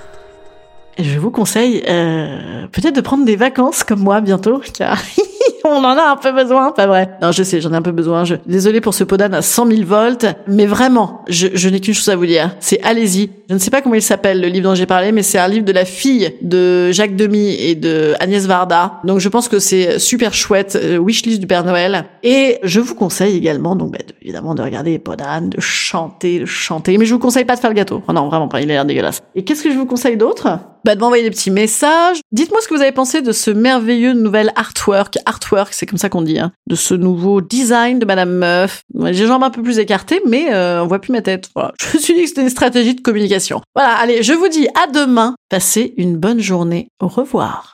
Je 0.98 1.20
vous 1.20 1.30
conseille 1.30 1.84
euh, 1.88 2.66
peut-être 2.72 2.96
de 2.96 3.02
prendre 3.02 3.26
des 3.26 3.36
vacances 3.36 3.84
comme 3.84 4.00
moi 4.00 4.22
bientôt, 4.22 4.60
car 4.74 4.98
on 5.72 5.84
en 5.84 5.98
a 5.98 6.12
un 6.12 6.16
peu 6.18 6.32
besoin, 6.32 6.72
pas 6.72 6.88
vrai? 6.88 7.12
Non, 7.22 7.32
je 7.32 7.44
sais, 7.44 7.62
j'en 7.62 7.72
ai 7.74 7.76
un 7.76 7.82
peu 7.82 7.92
besoin. 7.92 8.24
Je... 8.26 8.36
Désolé 8.46 8.82
pour 8.82 8.94
ce 8.94 9.04
podane 9.04 9.34
à 9.34 9.42
100 9.42 9.68
000 9.68 9.82
volts, 9.86 10.26
mais 10.48 10.66
vraiment, 10.66 11.22
je, 11.28 11.48
je 11.54 11.70
n'ai 11.70 11.80
qu'une 11.80 11.94
chose 11.94 12.10
à 12.10 12.16
vous 12.16 12.26
dire, 12.26 12.56
c'est 12.60 12.82
allez-y. 12.84 13.30
Je 13.50 13.54
ne 13.54 13.60
sais 13.60 13.70
pas 13.72 13.82
comment 13.82 13.96
il 13.96 14.02
s'appelle, 14.02 14.42
le 14.42 14.48
livre 14.48 14.70
dont 14.70 14.76
j'ai 14.76 14.86
parlé, 14.86 15.12
mais 15.12 15.24
c'est 15.24 15.38
un 15.38 15.48
livre 15.48 15.66
de 15.66 15.72
la 15.72 15.86
fille 15.86 16.34
de 16.42 16.92
Jacques 16.92 17.16
Demy 17.16 17.56
et 17.60 17.76
de 17.76 18.14
Agnès 18.20 18.46
Varda. 18.48 19.00
Donc 19.04 19.20
je 19.20 19.30
pense 19.30 19.48
que 19.48 19.60
c'est 19.60 20.00
super 20.00 20.34
chouette, 20.34 20.78
euh, 20.82 20.98
wishlist 20.98 21.40
du 21.40 21.48
Père 21.48 21.64
Noël. 21.64 22.06
Et 22.24 22.58
je 22.64 22.80
vous 22.80 22.96
conseille 22.96 23.38
également, 23.38 23.76
donc 23.76 23.92
bah, 23.92 24.00
de- 24.08 24.14
évidemment, 24.22 24.56
de 24.56 24.62
regarder 24.62 24.98
Podane, 25.00 25.50
de 25.50 25.60
chanter, 25.62 26.40
de 26.40 26.46
chanter. 26.46 26.98
Mais 26.98 27.06
je 27.06 27.14
vous 27.14 27.20
conseille 27.20 27.46
pas 27.46 27.56
de 27.56 27.60
faire 27.60 27.70
le 27.70 27.76
gâteau. 27.76 28.02
Oh 28.08 28.14
non, 28.14 28.28
vraiment 28.28 28.48
pas, 28.48 28.62
il 28.62 28.70
a 28.72 28.74
l'air 28.74 28.86
dégueulasse. 28.86 29.22
Et 29.36 29.44
qu'est-ce 29.44 29.64
que 29.64 29.72
je 29.72 29.78
vous 29.78 29.86
conseille 29.86 30.18
d'autre? 30.18 30.60
Bah, 30.86 30.96
de 30.96 31.02
m'envoyer 31.02 31.24
des 31.24 31.32
petits 31.32 31.52
messages. 31.52 32.20
Dites-moi 32.32 32.62
ce 32.62 32.68
que 32.68 32.76
vous 32.76 32.82
avez 32.82 32.92
pensé 32.92 33.22
de 33.24 33.32
ce 33.32 33.50
merveilleux 33.50 34.14
nouvel 34.14 34.52
artwork. 34.56 35.18
Artwork, 35.26 35.74
c'est 35.74 35.88
comme 35.88 35.98
ça 35.98 36.10
qu'on 36.10 36.22
dit, 36.22 36.38
hein. 36.38 36.52
De 36.68 36.76
ce 36.76 36.94
nouveau 36.94 37.42
design 37.42 37.98
de 37.98 38.06
Madame 38.06 38.32
Meuf. 38.32 38.84
J'ai 38.94 39.24
les 39.24 39.28
jambes 39.28 39.44
un 39.44 39.50
peu 39.50 39.64
plus 39.64 39.80
écartées, 39.80 40.22
mais 40.28 40.54
euh, 40.54 40.84
on 40.84 40.88
voit 40.88 41.00
plus 41.00 41.12
ma 41.12 41.24
tête. 41.24 41.50
Voilà. 41.56 41.74
Je 41.82 41.98
me 41.98 42.02
suis 42.02 42.14
dit 42.14 42.22
que 42.22 42.28
c'était 42.30 42.44
une 42.44 42.50
stratégie 42.50 42.94
de 42.94 43.02
communication. 43.02 43.62
Voilà, 43.74 43.94
allez, 43.96 44.22
je 44.22 44.34
vous 44.34 44.48
dis 44.48 44.68
à 44.82 44.92
demain. 44.92 45.36
Passez 45.50 45.94
une 45.98 46.18
bonne 46.18 46.40
journée. 46.40 46.88
Au 47.02 47.08
revoir. 47.08 47.74